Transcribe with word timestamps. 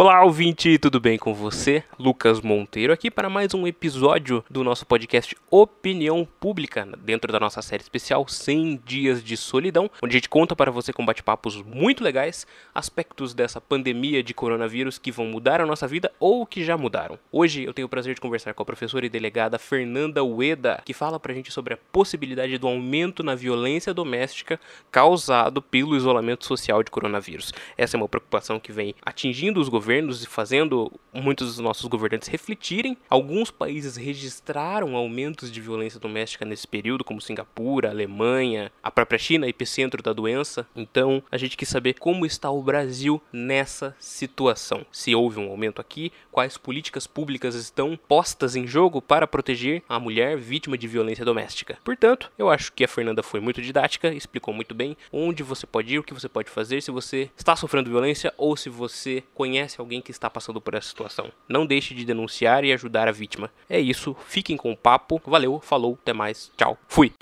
Olá, 0.00 0.24
ouvinte, 0.24 0.78
tudo 0.78 0.98
bem 0.98 1.18
com 1.18 1.34
você? 1.34 1.84
Lucas 1.98 2.40
Monteiro 2.40 2.90
aqui 2.90 3.10
para 3.10 3.28
mais 3.28 3.52
um 3.52 3.66
episódio 3.66 4.42
do 4.48 4.64
nosso 4.64 4.86
podcast 4.86 5.36
Opinião 5.50 6.26
Pública, 6.40 6.88
dentro 7.04 7.30
da 7.30 7.38
nossa 7.38 7.60
série 7.60 7.82
especial 7.82 8.26
100 8.26 8.80
Dias 8.82 9.22
de 9.22 9.36
Solidão, 9.36 9.90
onde 10.02 10.16
a 10.16 10.16
gente 10.16 10.30
conta 10.30 10.56
para 10.56 10.70
você 10.70 10.90
com 10.90 11.04
bate-papos 11.04 11.62
muito 11.62 12.02
legais 12.02 12.46
aspectos 12.74 13.34
dessa 13.34 13.60
pandemia 13.60 14.22
de 14.22 14.32
coronavírus 14.32 14.96
que 14.96 15.12
vão 15.12 15.26
mudar 15.26 15.60
a 15.60 15.66
nossa 15.66 15.86
vida 15.86 16.10
ou 16.18 16.46
que 16.46 16.64
já 16.64 16.78
mudaram. 16.78 17.18
Hoje 17.30 17.64
eu 17.64 17.74
tenho 17.74 17.84
o 17.84 17.90
prazer 17.90 18.14
de 18.14 18.22
conversar 18.22 18.54
com 18.54 18.62
a 18.62 18.66
professora 18.66 19.04
e 19.04 19.10
delegada 19.10 19.58
Fernanda 19.58 20.24
Ueda, 20.24 20.80
que 20.82 20.94
fala 20.94 21.20
para 21.20 21.32
a 21.32 21.34
gente 21.34 21.52
sobre 21.52 21.74
a 21.74 21.78
possibilidade 21.92 22.56
do 22.56 22.66
aumento 22.66 23.22
na 23.22 23.34
violência 23.34 23.92
doméstica 23.92 24.58
causado 24.90 25.60
pelo 25.60 25.94
isolamento 25.94 26.46
social 26.46 26.82
de 26.82 26.90
coronavírus. 26.90 27.52
Essa 27.76 27.98
é 27.98 27.98
uma 27.98 28.08
preocupação 28.08 28.58
que 28.58 28.72
vem 28.72 28.94
atingindo 29.04 29.60
os 29.60 29.68
governos 29.68 29.89
e 29.90 30.26
fazendo 30.26 30.92
muitos 31.12 31.48
dos 31.48 31.58
nossos 31.58 31.86
governantes 31.86 32.28
refletirem. 32.28 32.96
Alguns 33.08 33.50
países 33.50 33.96
registraram 33.96 34.94
aumentos 34.94 35.50
de 35.50 35.60
violência 35.60 35.98
doméstica 35.98 36.44
nesse 36.44 36.66
período, 36.66 37.02
como 37.02 37.20
Singapura, 37.20 37.90
Alemanha, 37.90 38.70
a 38.82 38.90
própria 38.90 39.18
China, 39.18 39.48
epicentro 39.48 40.00
da 40.00 40.12
doença. 40.12 40.64
Então, 40.76 41.22
a 41.30 41.36
gente 41.36 41.56
quis 41.56 41.68
saber 41.68 41.94
como 41.94 42.24
está 42.24 42.48
o 42.50 42.62
Brasil 42.62 43.20
nessa 43.32 43.96
situação. 43.98 44.86
Se 44.92 45.12
houve 45.12 45.40
um 45.40 45.50
aumento 45.50 45.80
aqui, 45.80 46.12
quais 46.30 46.56
políticas 46.56 47.08
públicas 47.08 47.56
estão 47.56 47.98
postas 48.08 48.54
em 48.54 48.66
jogo 48.66 49.02
para 49.02 49.26
proteger 49.26 49.82
a 49.88 49.98
mulher 49.98 50.36
vítima 50.36 50.78
de 50.78 50.86
violência 50.86 51.24
doméstica. 51.24 51.78
Portanto, 51.82 52.30
eu 52.38 52.48
acho 52.48 52.72
que 52.72 52.84
a 52.84 52.88
Fernanda 52.88 53.22
foi 53.22 53.40
muito 53.40 53.60
didática, 53.60 54.14
explicou 54.14 54.54
muito 54.54 54.74
bem 54.74 54.96
onde 55.12 55.42
você 55.42 55.66
pode 55.66 55.94
ir, 55.94 55.98
o 55.98 56.04
que 56.04 56.14
você 56.14 56.28
pode 56.28 56.48
fazer 56.48 56.80
se 56.80 56.92
você 56.92 57.28
está 57.36 57.56
sofrendo 57.56 57.90
violência 57.90 58.32
ou 58.36 58.56
se 58.56 58.68
você 58.68 59.24
conhece 59.34 59.79
conhece 59.80 59.86
alguém 59.90 60.00
que 60.00 60.10
está 60.10 60.28
passando 60.28 60.60
por 60.60 60.74
essa 60.74 60.88
situação. 60.88 61.32
Não 61.48 61.66
deixe 61.66 61.94
de 61.94 62.04
denunciar 62.04 62.64
e 62.64 62.72
ajudar 62.72 63.08
a 63.08 63.12
vítima. 63.12 63.50
É 63.68 63.80
isso, 63.80 64.14
fiquem 64.26 64.56
com 64.56 64.70
o 64.70 64.76
papo. 64.76 65.20
Valeu, 65.26 65.58
falou, 65.60 65.98
até 66.00 66.12
mais, 66.12 66.52
tchau, 66.56 66.78
fui. 66.86 67.12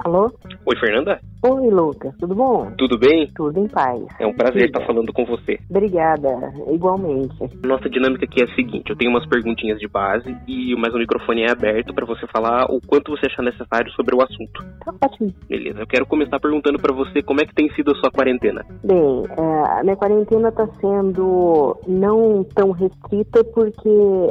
Alô? 0.00 0.32
Oi, 0.64 0.76
Fernanda? 0.76 1.20
Oi, 1.48 1.70
Lucas, 1.70 2.12
tudo 2.18 2.34
bom? 2.34 2.72
Tudo 2.76 2.98
bem? 2.98 3.28
Tudo 3.32 3.60
em 3.60 3.68
paz. 3.68 4.02
É 4.18 4.26
um 4.26 4.34
prazer 4.34 4.64
estar 4.64 4.84
falando 4.84 5.12
com 5.12 5.24
você. 5.24 5.60
Obrigada, 5.70 6.52
igualmente. 6.72 7.36
Nossa 7.64 7.88
dinâmica 7.88 8.24
aqui 8.24 8.42
é 8.42 8.50
a 8.50 8.54
seguinte: 8.56 8.90
eu 8.90 8.96
tenho 8.96 9.12
umas 9.12 9.24
perguntinhas 9.28 9.78
de 9.78 9.86
base 9.86 10.36
e 10.48 10.74
mas 10.74 10.92
o 10.92 10.98
microfone 10.98 11.42
é 11.42 11.52
aberto 11.52 11.94
para 11.94 12.04
você 12.04 12.26
falar 12.26 12.64
o 12.64 12.80
quanto 12.84 13.12
você 13.12 13.26
achar 13.26 13.44
necessário 13.44 13.92
sobre 13.92 14.16
o 14.16 14.22
assunto. 14.22 14.64
Tá 14.84 14.92
ótimo. 15.00 15.32
Beleza, 15.48 15.78
eu 15.78 15.86
quero 15.86 16.04
começar 16.04 16.40
perguntando 16.40 16.80
para 16.80 16.92
você 16.92 17.22
como 17.22 17.40
é 17.40 17.46
que 17.46 17.54
tem 17.54 17.72
sido 17.74 17.92
a 17.92 17.94
sua 17.94 18.10
quarentena. 18.10 18.66
Bem, 18.82 19.22
é, 19.38 19.78
a 19.78 19.84
minha 19.84 19.96
quarentena 19.96 20.48
está 20.48 20.66
sendo 20.80 21.78
não 21.86 22.42
tão 22.42 22.72
restrita 22.72 23.44
porque 23.44 23.88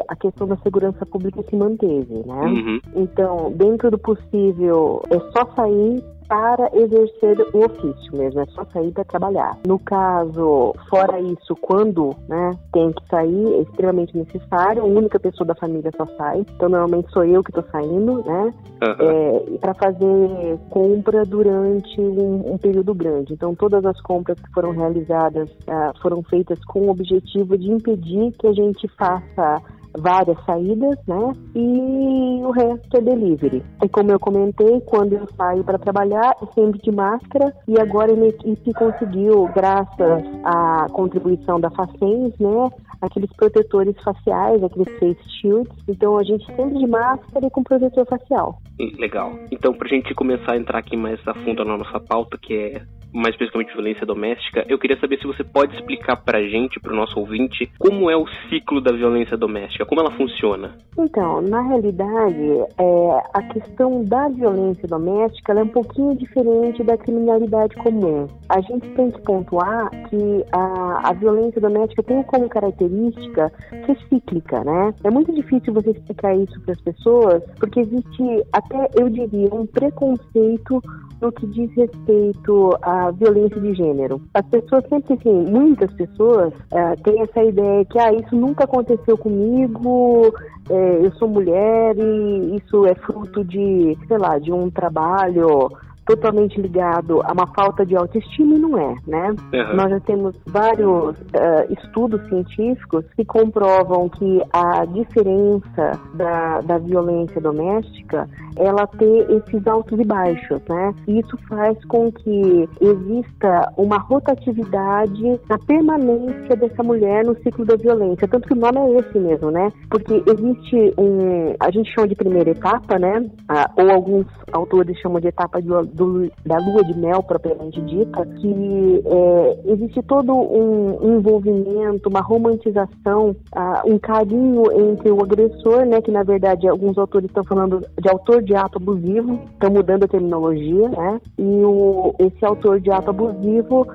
a 0.09 0.17
questão 0.17 0.47
da 0.47 0.57
segurança 0.57 1.05
pública 1.05 1.41
se 1.43 1.55
manteve, 1.55 2.13
né? 2.25 2.41
Uhum. 2.41 2.79
Então, 2.93 3.53
dentro 3.55 3.89
do 3.89 3.97
possível, 3.97 5.01
é 5.09 5.19
só 5.31 5.49
sair 5.55 6.03
para 6.27 6.69
exercer 6.73 7.37
o 7.53 7.65
ofício 7.65 8.17
mesmo, 8.17 8.41
é 8.41 8.45
só 8.47 8.65
sair 8.73 8.91
para 8.91 9.03
trabalhar. 9.03 9.57
No 9.65 9.79
caso, 9.79 10.73
fora 10.89 11.19
isso, 11.19 11.55
quando 11.61 12.15
né, 12.27 12.51
tem 12.71 12.91
que 12.91 13.07
sair, 13.09 13.53
é 13.53 13.61
extremamente 13.61 14.17
necessário, 14.17 14.81
a 14.81 14.85
única 14.85 15.19
pessoa 15.19 15.45
da 15.45 15.55
família 15.55 15.91
só 15.95 16.05
sai, 16.17 16.39
então 16.55 16.69
normalmente 16.69 17.11
sou 17.11 17.23
eu 17.23 17.43
que 17.43 17.51
estou 17.51 17.63
saindo, 17.71 18.23
né, 18.25 18.53
uhum. 18.83 19.53
é, 19.55 19.57
para 19.59 19.73
fazer 19.73 20.59
compra 20.69 21.23
durante 21.23 21.99
um, 21.99 22.53
um, 22.53 22.57
período 22.57 22.93
grande. 22.93 23.33
Então 23.33 23.55
todas 23.55 23.85
as 23.85 23.99
compras 24.01 24.39
que 24.39 24.51
foram 24.53 24.71
realizadas 24.71 25.49
uh, 25.49 26.01
foram 26.01 26.23
feitas 26.23 26.63
com 26.65 26.81
o 26.81 26.89
objetivo 26.89 27.57
de 27.57 27.69
impedir 27.69 28.31
que 28.37 28.47
a 28.47 28.53
gente 28.53 28.87
faça 28.89 29.61
várias 29.97 30.37
saídas, 30.45 30.97
né? 31.07 31.33
E 31.55 32.41
o 32.43 32.51
resto 32.51 32.97
é 32.97 33.01
delivery. 33.01 33.63
E 33.83 33.89
como 33.89 34.11
eu 34.11 34.19
comentei, 34.19 34.81
quando 34.81 35.13
eu 35.13 35.27
saio 35.35 35.63
para 35.63 35.77
trabalhar, 35.77 36.35
é 36.41 36.45
sempre 36.53 36.79
de 36.81 36.91
máscara. 36.91 37.53
E 37.67 37.79
agora 37.79 38.13
a 38.13 38.15
minha 38.15 38.29
equipe 38.29 38.73
conseguiu, 38.73 39.49
graças 39.53 40.23
à 40.43 40.87
contribuição 40.91 41.59
da 41.59 41.69
Facens, 41.71 42.37
né? 42.39 42.69
Aqueles 43.01 43.31
protetores 43.33 43.95
faciais, 44.03 44.63
aqueles 44.63 44.91
face 44.99 45.29
shields. 45.41 45.73
Então 45.87 46.17
a 46.17 46.23
gente 46.23 46.45
sempre 46.45 46.77
de 46.79 46.87
máscara 46.87 47.45
e 47.45 47.49
com 47.49 47.63
protetor 47.63 48.05
facial. 48.05 48.59
Legal. 48.99 49.31
Então, 49.51 49.73
para 49.73 49.87
a 49.87 49.89
gente 49.89 50.13
começar 50.13 50.53
a 50.53 50.57
entrar 50.57 50.79
aqui 50.79 50.97
mais 50.97 51.19
a 51.27 51.33
fundo 51.33 51.63
na 51.63 51.77
nossa 51.77 51.99
pauta, 51.99 52.37
que 52.37 52.53
é 52.53 52.81
mais 53.15 53.33
especificamente 53.33 53.73
violência 53.73 54.05
doméstica, 54.05 54.65
eu 54.67 54.77
queria 54.77 54.99
saber 54.99 55.17
se 55.17 55.25
você 55.25 55.43
pode 55.43 55.73
explicar 55.75 56.17
pra 56.17 56.41
gente, 56.41 56.79
pro 56.79 56.95
nosso 56.95 57.17
ouvinte, 57.17 57.71
como 57.79 58.09
é 58.09 58.17
o 58.17 58.27
ciclo 58.49 58.81
da 58.81 58.91
violência 58.91 59.37
doméstica, 59.37 59.85
como 59.85 60.01
ela 60.01 60.11
funciona. 60.11 60.75
Então, 60.97 61.41
na 61.41 61.61
realidade, 61.61 62.51
é, 62.77 63.21
a 63.33 63.41
questão 63.43 64.03
da 64.03 64.27
violência 64.27 64.87
doméstica 64.87 65.53
é 65.53 65.63
um 65.63 65.67
pouquinho 65.67 66.15
diferente 66.17 66.83
da 66.83 66.97
criminalidade 66.97 67.75
comum. 67.75 68.27
A 68.49 68.59
gente 68.61 68.89
tem 68.89 69.11
que 69.11 69.21
pontuar 69.21 69.89
que 70.09 70.45
a, 70.51 71.09
a 71.09 71.13
violência 71.13 71.61
doméstica 71.61 72.03
tem 72.03 72.21
como 72.23 72.49
característica 72.49 73.51
ser 73.85 73.97
cíclica, 74.09 74.63
né? 74.63 74.93
É 75.03 75.09
muito 75.09 75.33
difícil 75.33 75.73
você 75.73 75.91
explicar 75.91 76.35
isso 76.35 76.59
para 76.61 76.73
as 76.73 76.81
pessoas, 76.81 77.43
porque 77.59 77.79
existe 77.79 78.45
até, 78.51 78.89
eu 78.99 79.09
diria, 79.09 79.53
um 79.53 79.65
preconceito 79.65 80.81
no 81.21 81.31
que 81.31 81.47
diz 81.47 81.71
respeito 81.75 82.77
violência 83.11 83.59
de 83.59 83.73
gênero. 83.73 84.21
As 84.33 84.45
pessoas 84.47 84.83
sempre, 84.89 85.13
assim, 85.13 85.45
muitas 85.51 85.91
pessoas 85.93 86.53
é, 86.71 86.95
têm 86.97 87.21
essa 87.21 87.43
ideia 87.43 87.85
que, 87.85 87.99
ah, 87.99 88.13
isso 88.13 88.35
nunca 88.35 88.63
aconteceu 88.63 89.17
comigo, 89.17 90.33
é, 90.69 91.05
eu 91.05 91.11
sou 91.13 91.27
mulher 91.27 91.95
e 91.97 92.55
isso 92.57 92.85
é 92.85 92.95
fruto 92.95 93.43
de, 93.43 93.97
sei 94.07 94.17
lá, 94.17 94.39
de 94.39 94.51
um 94.51 94.69
trabalho 94.69 95.69
totalmente 96.05 96.59
ligado 96.61 97.21
a 97.23 97.31
uma 97.31 97.47
falta 97.47 97.85
de 97.85 97.95
autoestima 97.95 98.55
e 98.55 98.59
não 98.59 98.77
é, 98.77 98.95
né? 99.07 99.29
Uhum. 99.53 99.75
Nós 99.75 99.89
já 99.89 99.99
temos 100.01 100.35
vários 100.45 101.17
uh, 101.17 101.73
estudos 101.73 102.21
científicos 102.29 103.05
que 103.15 103.25
comprovam 103.25 104.07
que 104.09 104.41
a 104.53 104.85
diferença 104.85 105.99
da, 106.13 106.61
da 106.61 106.77
violência 106.77 107.41
doméstica 107.41 108.29
ela 108.57 108.87
ter 108.87 109.29
esses 109.31 109.67
altos 109.67 109.99
e 109.99 110.05
baixos, 110.05 110.61
né? 110.69 110.93
E 111.07 111.19
isso 111.19 111.37
faz 111.47 111.77
com 111.85 112.11
que 112.11 112.69
exista 112.79 113.71
uma 113.77 113.97
rotatividade 113.97 115.39
na 115.49 115.57
permanência 115.59 116.55
dessa 116.55 116.81
mulher 116.83 117.25
no 117.25 117.35
ciclo 117.41 117.65
da 117.65 117.75
violência, 117.75 118.27
tanto 118.27 118.47
que 118.47 118.53
o 118.53 118.57
nome 118.57 118.77
é 118.77 118.99
esse 118.99 119.19
mesmo, 119.19 119.51
né? 119.51 119.71
Porque 119.89 120.23
existe 120.25 120.93
um, 120.97 121.53
a 121.59 121.71
gente 121.71 121.91
chama 121.93 122.07
de 122.07 122.15
primeira 122.15 122.49
etapa, 122.51 122.97
né? 122.97 123.29
Ah, 123.49 123.69
ou 123.77 123.89
alguns 123.91 124.25
autores 124.51 124.97
chamam 124.99 125.19
de 125.19 125.27
etapa 125.27 125.61
de, 125.61 125.69
do, 125.95 126.29
da 126.45 126.57
lua 126.57 126.83
de 126.83 126.97
mel 126.97 127.23
propriamente 127.23 127.81
dita, 127.81 128.25
que 128.25 129.01
é, 129.05 129.59
existe 129.71 130.03
todo 130.03 130.33
um 130.33 131.17
envolvimento, 131.17 132.09
uma 132.09 132.19
romantização, 132.19 133.29
uh, 133.55 133.91
um 133.91 133.97
carinho 133.97 134.63
entre 134.91 135.09
o 135.09 135.23
agressor, 135.23 135.85
né, 135.85 136.01
que 136.01 136.11
na 136.11 136.23
verdade 136.23 136.67
alguns 136.67 136.97
autores 136.97 137.29
estão 137.29 137.43
falando 137.45 137.79
de 138.01 138.09
autor 138.09 138.43
de 138.43 138.53
ato 138.53 138.77
abusivo, 138.77 139.39
estão 139.53 139.71
mudando 139.71 140.03
a 140.03 140.07
terminologia, 140.07 140.89
né, 140.89 141.21
e 141.37 141.63
o, 141.63 142.13
esse 142.19 142.45
autor 142.45 142.81
de 142.81 142.91
ato 142.91 143.11
abusivo, 143.11 143.87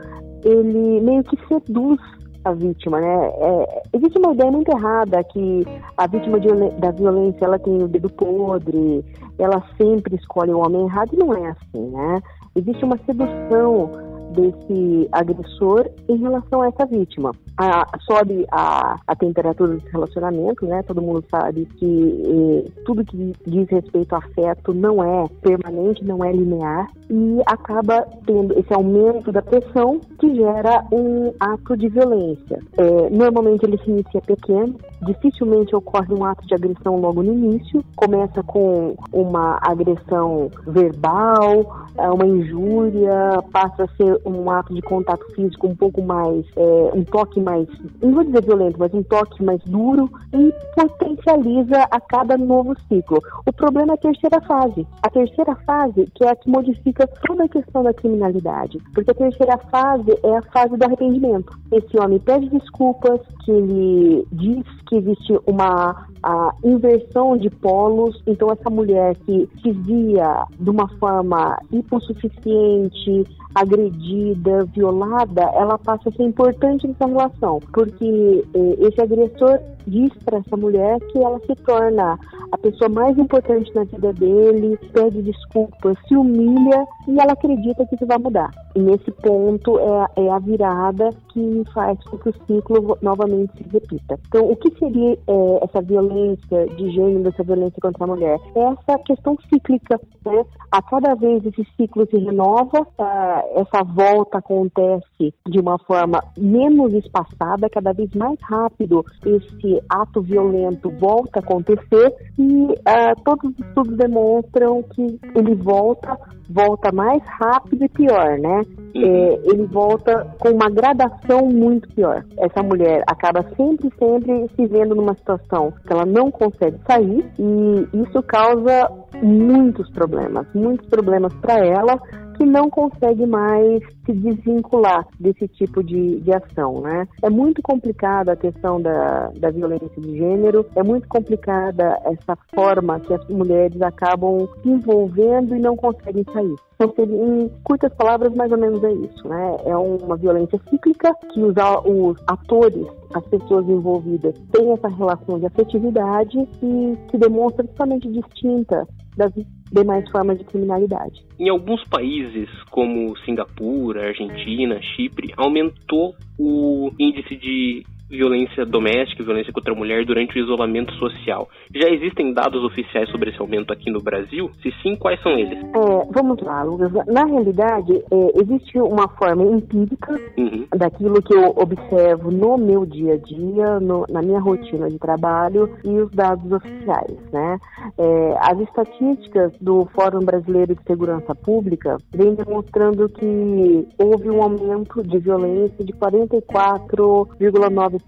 ele 0.43 1.01
meio 1.03 1.23
que 1.23 1.37
seduz 1.47 2.01
a 2.45 2.53
vítima, 2.53 3.01
né? 3.01 3.27
É, 3.27 3.83
existe 3.95 4.19
uma 4.19 4.33
ideia 4.33 4.51
muito 4.51 4.71
errada 4.71 5.23
que 5.25 5.67
a 5.97 6.07
vítima 6.07 6.41
de, 6.41 6.49
da 6.79 6.91
violência 6.91 7.45
ela 7.45 7.59
tem 7.59 7.83
o 7.83 7.89
dedo 7.89 8.11
podre, 8.11 9.05
ela 9.39 9.63
sempre 9.77 10.17
escolhe 10.17 10.51
o 10.53 10.59
homem 10.59 10.85
errado 10.85 11.11
e 11.13 11.17
não 11.17 11.35
é 11.35 11.51
assim, 11.51 11.91
né? 11.91 12.23
Existe 12.57 12.85
uma 12.85 12.99
sedução 13.07 14.10
desse 14.31 15.09
agressor 15.13 15.89
em 16.09 16.17
relação 16.17 16.63
a 16.63 16.69
essa 16.69 16.87
vítima. 16.87 17.33
A, 17.57 17.87
sobe 18.01 18.47
a, 18.51 18.97
a 19.07 19.17
temperatura 19.17 19.77
do 19.77 19.89
relacionamento, 19.91 20.67
né? 20.67 20.83
Todo 20.83 21.03
mundo 21.03 21.25
sabe 21.31 21.67
que 21.77 22.65
eh, 22.67 22.71
tudo 22.85 23.05
que 23.05 23.33
diz 23.47 23.69
respeito 23.69 24.15
ao 24.15 24.21
afeto 24.21 24.73
não 24.73 25.03
é 25.03 25.29
permanente, 25.43 26.05
não 26.05 26.25
é 26.25 26.33
linear 26.33 26.89
e 27.11 27.41
acaba 27.45 28.07
tendo 28.25 28.57
esse 28.59 28.73
aumento 28.73 29.33
da 29.33 29.43
pressão 29.43 30.01
que 30.19 30.35
gera 30.35 30.85
um 30.93 31.33
ato 31.41 31.77
de 31.77 31.89
violência. 31.89 32.61
É, 32.79 33.11
normalmente 33.11 33.65
ele 33.65 33.79
se 33.79 33.91
inicia 33.91 34.21
pequeno, 34.21 34.77
dificilmente 35.03 35.75
ocorre 35.75 36.15
um 36.15 36.25
ato 36.25 36.47
de 36.47 36.55
agressão 36.55 37.01
logo 37.01 37.23
no 37.23 37.33
início, 37.33 37.85
começa 37.97 38.43
com 38.45 38.95
uma 39.13 39.59
agressão 39.61 40.51
verbal, 40.69 41.89
é, 41.99 42.09
uma 42.09 42.27
injúria, 42.27 43.43
passa 43.53 43.85
a 43.85 43.89
ser 43.97 44.20
um 44.25 44.51
ato 44.51 44.75
de 44.75 44.83
contato 44.83 45.25
físico 45.35 45.69
um 45.69 45.77
pouco 45.77 46.03
mais, 46.03 46.45
é, 46.57 46.91
um 46.95 47.05
toque 47.05 47.41
mais, 47.41 47.67
não 48.03 48.13
vou 48.13 48.25
dizer 48.25 48.45
violento, 48.45 48.77
mas 48.79 48.93
um 48.95 49.03
toque 49.03 49.43
mais 49.43 49.61
duro 49.65 50.11
e 50.33 50.53
potencializa 50.75 51.83
a 51.91 52.01
cada 52.01 52.37
novo 52.37 52.75
ciclo. 52.89 53.19
O 53.47 53.53
problema 53.53 53.93
é 53.93 53.95
a 53.95 53.99
terceira 53.99 54.41
fase. 54.43 54.87
A 55.03 55.11
terceira 55.11 55.55
fase, 55.67 56.07
que 56.15 56.25
é 56.25 56.31
a 56.31 56.37
que 56.37 56.49
modifica 56.49 57.07
toda 57.27 57.45
a 57.45 57.49
questão 57.49 57.83
da 57.83 57.93
criminalidade. 57.93 58.79
Porque 58.95 59.11
a 59.11 59.15
terceira 59.15 59.59
fase 59.71 60.19
é 60.23 60.37
a 60.37 60.43
fase 60.43 60.77
do 60.77 60.85
arrependimento. 60.85 61.59
Esse 61.73 61.99
homem 61.99 62.19
pede 62.19 62.49
desculpas, 62.49 63.21
que 63.45 63.51
ele 63.51 64.27
diz 64.33 64.65
que 64.87 64.97
existe 64.97 65.39
uma 65.47 66.07
a 66.23 66.55
inversão 66.65 67.37
de 67.37 67.51
polos. 67.51 68.23
Então, 68.27 68.51
essa 68.51 68.71
mulher 68.71 69.17
que 69.27 69.49
se 69.63 69.73
via 69.73 70.45
de 70.59 70.71
uma 70.71 70.89
forma 70.99 71.59
hipossuficiente, 71.73 73.25
agredida, 73.55 74.65
violada, 74.75 75.43
ela 75.55 75.79
passa 75.79 76.09
a 76.09 76.13
ser 76.13 76.23
importante 76.23 76.87
nessa 76.87 77.07
relação, 77.07 77.61
porque 77.73 78.45
eh, 78.55 78.77
esse 78.81 79.01
agressor 79.01 79.59
diz 79.87 80.13
para 80.25 80.39
essa 80.39 80.57
mulher 80.57 80.99
que 81.13 81.19
ela 81.19 81.39
se 81.41 81.55
torna 81.65 82.19
a 82.53 82.59
pessoa 82.59 82.89
mais 82.89 83.17
importante 83.17 83.73
na 83.75 83.85
vida 83.85 84.13
dele, 84.13 84.79
pede 84.93 85.23
desculpas, 85.23 85.97
se 86.09 86.17
humilha 86.17 86.87
e 87.07 87.19
ela 87.19 87.33
acredita 87.33 87.87
que 87.87 87.95
isso 87.95 88.07
vai 88.07 88.19
mudar. 88.19 88.51
E 88.75 88.81
nesse 88.81 89.11
ponto 89.11 89.79
é, 89.79 90.25
é 90.25 90.31
a 90.31 90.39
virada 90.39 91.11
que 91.33 91.63
faz 91.73 92.03
com 92.05 92.19
que 92.19 92.29
o 92.29 92.35
ciclo 92.47 92.99
novamente 93.03 93.53
se 93.57 93.65
repita. 93.73 94.19
Então, 94.29 94.51
o 94.51 94.57
que 94.57 94.71
seria 94.79 95.13
é, 95.13 95.65
essa 95.65 95.81
violência 95.81 96.67
de 96.67 96.91
gênero, 96.91 97.29
essa 97.29 97.43
violência 97.43 97.79
contra 97.81 98.05
a 98.05 98.07
mulher? 98.07 98.39
É 98.55 98.61
essa 98.61 98.99
questão 99.05 99.37
cíclica, 99.49 100.01
né? 100.25 100.45
A 100.71 100.83
cada 100.83 101.15
vez 101.15 101.45
esse 101.47 101.67
ciclo 101.77 102.07
se 102.07 102.17
renova, 102.19 102.87
é, 102.99 103.61
essa 103.61 103.83
volta 103.85 104.39
acontece 104.39 105.35
de 105.47 105.61
uma 105.61 105.79
forma 105.79 106.23
menos 106.37 106.93
espaçada, 106.95 107.69
cada 107.71 107.93
vez 107.93 108.13
mais 108.15 108.39
rápido 108.43 109.05
esse 109.25 109.80
ato 109.89 110.21
violento 110.21 110.91
volta 110.91 111.39
a 111.39 111.43
acontecer 111.43 112.15
e 112.39 112.75
é, 112.87 113.15
todos 113.25 113.51
os 113.51 113.59
estudos 113.67 113.97
demonstram 113.97 114.83
que 114.83 115.19
ele 115.35 115.55
volta, 115.55 116.19
volta 116.51 116.93
mais 116.93 117.23
rápido 117.41 117.85
e 117.85 117.89
pior, 117.89 118.39
né? 118.39 118.63
Uhum. 118.95 119.03
É, 119.03 119.41
ele 119.45 119.67
volta 119.67 120.27
com 120.39 120.51
uma 120.51 120.69
gradação 120.69 121.47
muito 121.47 121.89
pior. 121.95 122.25
Essa 122.39 122.63
mulher 122.63 123.03
acaba 123.07 123.43
sempre, 123.57 123.89
sempre 123.99 124.49
se 124.57 124.67
vendo 124.67 124.95
numa 124.95 125.15
situação 125.15 125.73
que 125.87 125.93
ela 125.93 126.05
não 126.05 126.31
consegue 126.31 126.79
sair 126.87 127.25
e 127.39 127.99
isso 128.03 128.23
causa 128.23 128.91
muitos 129.23 129.91
problemas, 129.91 130.47
muitos 130.55 130.89
problemas 130.89 131.33
para 131.35 131.65
ela 131.65 131.99
que 132.41 132.47
não 132.47 132.71
consegue 132.71 133.27
mais 133.27 133.83
se 134.07 134.15
desvincular 134.15 135.07
desse 135.21 135.47
tipo 135.47 135.85
de, 135.85 136.21
de 136.21 136.33
ação, 136.33 136.81
né? 136.81 137.07
É 137.23 137.29
muito 137.29 137.61
complicada 137.61 138.33
a 138.33 138.37
questão 138.37 138.81
da, 138.81 139.31
da 139.39 139.51
violência 139.51 139.91
de 139.99 140.17
gênero, 140.17 140.65
é 140.75 140.83
muito 140.83 141.07
complicada 141.07 141.99
essa 142.03 142.35
forma 142.55 142.99
que 143.01 143.13
as 143.13 143.29
mulheres 143.29 143.81
acabam 143.83 144.49
se 144.63 144.71
envolvendo 144.71 145.55
e 145.55 145.61
não 145.61 145.77
conseguem 145.77 146.25
sair. 146.33 146.40
Então, 146.43 146.93
em 146.99 147.49
curtas 147.63 147.93
palavras, 147.95 148.35
mais 148.35 148.51
ou 148.51 148.59
menos 148.59 148.83
é 148.83 148.93
isso, 148.93 149.29
né? 149.29 149.57
É 149.65 149.77
uma 149.77 150.17
violência 150.17 150.59
cíclica 150.71 151.15
que 151.33 151.41
os, 151.43 151.55
os 151.85 152.17
atores, 152.27 152.87
as 153.15 153.25
pessoas 153.27 153.69
envolvidas, 153.69 154.35
têm 154.53 154.73
essa 154.73 154.89
relação 154.89 155.39
de 155.39 155.47
afetividade 155.47 156.39
e 156.63 156.97
que 157.11 157.19
demonstra 157.19 157.65
totalmente 157.65 158.11
distinta 158.11 158.87
das 159.17 159.33
demais 159.73 160.09
formas 160.11 160.39
de 160.39 160.45
criminalidade. 160.45 161.25
Em 161.39 161.49
alguns 161.49 161.85
países, 161.85 162.49
como 162.71 163.17
Singapura, 163.19 164.09
Argentina, 164.09 164.81
Chipre, 164.81 165.33
aumentou 165.37 166.15
o 166.39 166.91
índice 166.99 167.37
de 167.37 167.85
violência 168.11 168.67
doméstica 168.67 169.23
violência 169.23 169.53
contra 169.53 169.73
a 169.73 169.77
mulher 169.77 170.05
durante 170.05 170.37
o 170.37 170.43
isolamento 170.43 170.93
social. 170.95 171.49
Já 171.75 171.89
existem 171.89 172.33
dados 172.33 172.63
oficiais 172.65 173.09
sobre 173.11 173.31
esse 173.31 173.41
aumento 173.41 173.73
aqui 173.73 173.91
no 173.91 174.03
Brasil? 174.03 174.51
Se 174.63 174.73
sim, 174.83 174.97
quais 174.97 175.21
são 175.23 175.33
eles? 175.33 175.59
É, 175.59 176.07
vamos 176.11 176.41
lá, 176.43 176.63
Lucas. 176.63 176.93
Na 177.07 177.25
realidade, 177.25 177.97
é, 177.97 178.41
existe 178.41 178.79
uma 178.79 179.09
forma 179.09 179.45
empírica 179.45 180.19
uhum. 180.37 180.67
daquilo 180.77 181.23
que 181.23 181.35
eu 181.35 181.55
observo 181.57 182.31
no 182.31 182.59
meu 182.59 182.85
dia 182.85 183.15
a 183.15 183.17
dia, 183.17 183.81
no, 183.81 184.05
na 184.11 184.23
minha 184.23 184.41
rotina 184.41 184.89
de 184.89 184.99
trabalho 184.99 185.71
e 185.85 186.01
os 186.01 186.11
dados 186.11 186.51
oficiais. 186.51 187.17
Né? 187.33 187.59
É, 187.97 188.35
as 188.41 188.59
estatísticas 188.61 189.53
do 189.61 189.87
Fórum 189.95 190.21
Brasileiro 190.21 190.75
de 190.75 190.83
Segurança 190.85 191.35
Pública 191.35 191.97
vêm 192.13 192.35
demonstrando 192.35 193.09
que 193.09 193.87
houve 193.99 194.31
um 194.31 194.43
aumento 194.43 195.03
de 195.03 195.19
violência 195.19 195.85
de 195.85 195.93
44,9 195.93 198.00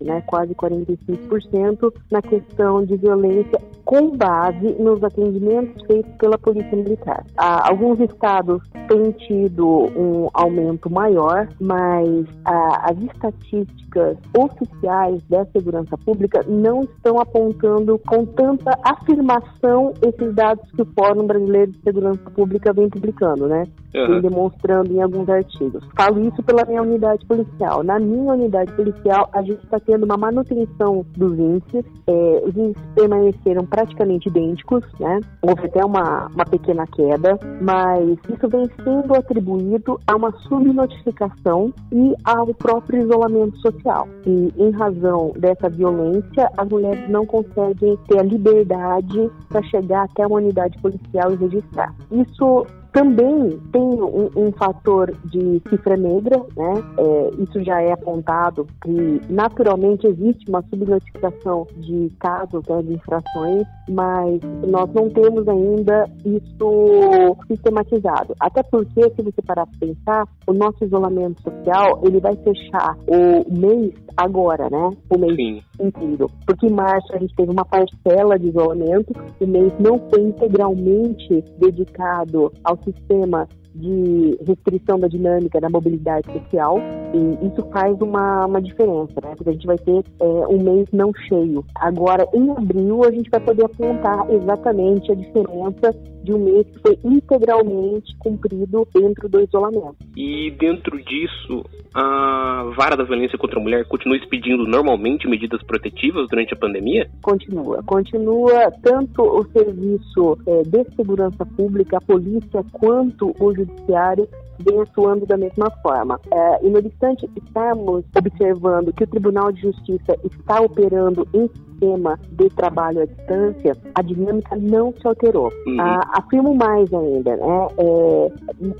né, 0.00 0.22
quase 0.26 0.54
45%, 0.54 1.92
na 2.10 2.22
questão 2.22 2.84
de 2.84 2.96
violência 2.96 3.60
com 3.88 4.14
base 4.14 4.76
nos 4.78 5.02
atendimentos 5.02 5.82
feitos 5.86 6.12
pela 6.18 6.36
Polícia 6.36 6.76
Militar. 6.76 7.24
Ah, 7.38 7.70
alguns 7.70 7.98
estados 8.00 8.62
têm 8.86 9.12
tido 9.12 9.66
um 9.96 10.28
aumento 10.34 10.90
maior, 10.90 11.48
mas 11.58 12.26
ah, 12.44 12.90
as 12.90 12.98
estatísticas 12.98 14.18
oficiais 14.36 15.22
da 15.30 15.46
segurança 15.46 15.96
pública 16.04 16.44
não 16.46 16.82
estão 16.82 17.18
apontando 17.18 17.98
com 18.00 18.26
tanta 18.26 18.78
afirmação 18.84 19.94
esses 20.02 20.34
dados 20.34 20.70
que 20.72 20.82
o 20.82 20.88
Fórum 20.94 21.26
Brasileiro 21.26 21.72
de 21.72 21.80
Segurança 21.80 22.30
Pública 22.30 22.74
vem 22.74 22.90
publicando, 22.90 23.48
né? 23.48 23.64
Uhum. 23.94 24.06
Vem 24.06 24.20
demonstrando 24.20 24.92
em 24.92 25.00
alguns 25.00 25.30
artigos. 25.30 25.82
Falo 25.96 26.20
isso 26.28 26.42
pela 26.42 26.66
minha 26.66 26.82
unidade 26.82 27.24
policial. 27.24 27.82
Na 27.82 27.98
minha 27.98 28.34
unidade 28.34 28.70
policial, 28.72 29.30
a 29.32 29.40
gente 29.40 29.64
está 29.64 29.80
tendo 29.80 30.04
uma 30.04 30.18
manutenção 30.18 31.06
dos 31.16 31.38
índices. 31.38 31.84
É, 32.06 32.42
os 32.44 32.54
índices 32.54 32.82
permaneceram 32.94 33.64
praticamente 33.78 34.28
idênticos, 34.28 34.82
né? 34.98 35.20
Houve 35.42 35.66
até 35.66 35.84
uma, 35.84 36.26
uma 36.34 36.44
pequena 36.44 36.84
queda, 36.86 37.38
mas 37.60 38.18
isso 38.28 38.48
vem 38.48 38.68
sendo 38.82 39.14
atribuído 39.14 40.00
a 40.06 40.16
uma 40.16 40.32
subnotificação 40.48 41.72
e 41.92 42.14
ao 42.24 42.52
próprio 42.54 43.02
isolamento 43.02 43.56
social. 43.58 44.08
E 44.26 44.52
em 44.56 44.70
razão 44.72 45.32
dessa 45.36 45.68
violência, 45.68 46.50
as 46.56 46.68
mulheres 46.68 47.08
não 47.08 47.24
conseguem 47.24 47.96
ter 48.08 48.18
a 48.18 48.22
liberdade 48.22 49.30
para 49.48 49.62
chegar 49.62 50.04
até 50.04 50.26
uma 50.26 50.38
unidade 50.38 50.76
policial 50.78 51.32
e 51.32 51.36
registrar. 51.36 51.94
Isso 52.10 52.66
também 52.98 53.60
tem 53.72 53.80
um, 53.80 54.28
um, 54.34 54.50
fator 54.50 55.14
de 55.26 55.62
cifra 55.68 55.96
negra, 55.96 56.36
né? 56.56 56.82
É, 56.98 57.42
isso 57.44 57.62
já 57.62 57.80
é 57.80 57.92
apontado 57.92 58.66
que 58.82 59.20
naturalmente 59.30 60.04
existe 60.08 60.48
uma 60.48 60.62
subnotificação 60.62 61.64
de 61.76 62.10
casos 62.18 62.60
né, 62.68 62.82
de 62.82 62.94
infrações, 62.94 63.62
mas 63.88 64.40
nós 64.66 64.92
não 64.92 65.08
temos 65.10 65.46
ainda 65.46 66.10
isso 66.24 67.36
sistematizado. 67.46 68.34
Até 68.40 68.64
porque, 68.64 69.00
se 69.10 69.22
você 69.22 69.40
parar 69.46 69.66
para 69.66 69.78
pensar, 69.78 70.24
o 70.48 70.52
nosso 70.52 70.84
isolamento 70.84 71.40
social 71.40 72.00
ele 72.02 72.18
vai 72.18 72.34
fechar 72.34 72.96
o 73.06 73.54
mês 73.54 73.94
agora, 74.16 74.68
né? 74.68 74.90
O 75.08 75.18
mês 75.18 75.36
Sim. 75.36 75.62
inteiro. 75.80 76.28
Porque 76.44 76.66
em 76.66 76.72
março 76.72 77.14
a 77.14 77.18
gente 77.18 77.34
teve 77.36 77.52
uma 77.52 77.64
parcela 77.64 78.36
de 78.36 78.48
isolamento, 78.48 79.12
o 79.40 79.46
mês 79.46 79.72
não 79.78 80.00
foi 80.10 80.22
integralmente 80.22 81.44
dedicado 81.58 82.52
ao 82.64 82.76
sistema 82.92 83.46
de 83.74 84.38
restrição 84.46 84.98
da 84.98 85.08
dinâmica 85.08 85.60
da 85.60 85.68
mobilidade 85.68 86.26
social 86.32 86.78
e 87.14 87.46
isso 87.46 87.66
faz 87.72 87.98
uma, 88.00 88.46
uma 88.46 88.60
diferença, 88.60 89.14
né? 89.22 89.34
Porque 89.36 89.50
a 89.50 89.52
gente 89.52 89.66
vai 89.66 89.78
ter 89.78 90.04
é, 90.20 90.24
um 90.24 90.62
mês 90.62 90.86
não 90.92 91.12
cheio. 91.26 91.64
Agora, 91.74 92.26
em 92.34 92.50
abril, 92.50 93.04
a 93.04 93.10
gente 93.10 93.30
vai 93.30 93.40
poder 93.40 93.64
apontar 93.64 94.30
exatamente 94.30 95.10
a 95.10 95.14
diferença 95.14 95.92
de 96.22 96.34
um 96.34 96.38
mês 96.38 96.66
que 96.66 96.78
foi 96.80 96.98
integralmente 97.04 98.14
cumprido 98.18 98.86
dentro 98.92 99.28
do 99.28 99.40
isolamento. 99.40 99.96
E 100.16 100.50
dentro 100.58 101.02
disso, 101.02 101.64
a 101.94 102.70
vara 102.76 102.96
da 102.96 103.04
violência 103.04 103.38
contra 103.38 103.58
a 103.58 103.62
mulher 103.62 103.86
continua 103.86 104.16
expedindo 104.16 104.66
normalmente 104.66 105.26
medidas 105.26 105.62
protetivas 105.62 106.28
durante 106.28 106.52
a 106.52 106.56
pandemia? 106.56 107.08
Continua. 107.22 107.82
Continua 107.84 108.70
tanto 108.82 109.22
o 109.22 109.44
serviço 109.52 110.38
é, 110.46 110.62
de 110.62 110.84
segurança 110.94 111.46
pública, 111.46 111.96
a 111.96 112.00
polícia, 112.00 112.62
quanto 112.72 113.34
o 113.40 113.52
judiciário 113.58 114.28
vem 114.58 114.80
atuando 114.80 115.26
da 115.26 115.36
mesma 115.36 115.70
forma. 115.82 116.20
É, 116.32 116.66
e 116.66 116.70
no 116.70 116.78
obstante 116.78 117.28
estamos 117.36 118.04
observando 118.16 118.92
que 118.92 119.04
o 119.04 119.06
Tribunal 119.06 119.52
de 119.52 119.62
Justiça 119.62 120.16
está 120.24 120.60
operando 120.60 121.26
em 121.32 121.48
sistema 121.78 122.18
de 122.30 122.48
trabalho 122.50 123.02
à 123.02 123.04
distância, 123.06 123.76
a 123.94 124.02
dinâmica 124.02 124.56
não 124.56 124.92
se 124.92 125.06
alterou. 125.06 125.52
Uhum. 125.66 125.80
Ah, 125.80 126.10
afirmo 126.14 126.54
mais 126.54 126.92
ainda, 126.92 127.36
né? 127.36 127.68
É, 127.78 128.32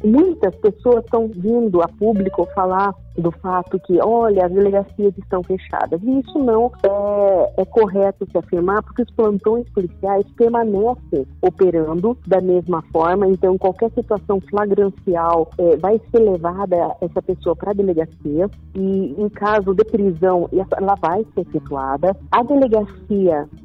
muitas 0.07 0.55
pessoas 0.57 1.05
estão 1.05 1.29
vindo 1.29 1.81
a 1.81 1.89
público 1.89 2.47
falar 2.55 2.95
do 3.17 3.33
fato 3.33 3.79
que, 3.81 3.99
olha, 4.01 4.47
as 4.47 4.53
delegacias 4.53 5.13
estão 5.19 5.43
fechadas. 5.43 6.01
E 6.03 6.21
isso 6.21 6.39
não 6.39 6.71
é, 6.83 7.63
é 7.63 7.65
correto 7.65 8.27
se 8.31 8.39
afirmar, 8.39 8.83
porque 8.83 9.03
os 9.03 9.11
plantões 9.11 9.69
policiais 9.71 10.25
permanecem 10.37 11.27
operando 11.43 12.17
da 12.27 12.41
mesma 12.41 12.83
forma, 12.93 13.27
então 13.27 13.59
qualquer 13.59 13.91
situação 13.93 14.41
flagrancial 14.49 15.51
é, 15.59 15.77
vai 15.77 16.01
ser 16.11 16.19
levada 16.19 16.97
essa 17.01 17.21
pessoa 17.21 17.57
para 17.57 17.71
a 17.71 17.75
delegacia 17.75 18.49
e 18.75 19.15
em 19.19 19.29
caso 19.29 19.75
de 19.75 19.85
prisão 19.85 20.49
ela 20.53 20.95
vai 21.01 21.25
ser 21.35 21.41
efetuada. 21.41 22.17
A 22.31 22.43
delegacia 22.43 22.88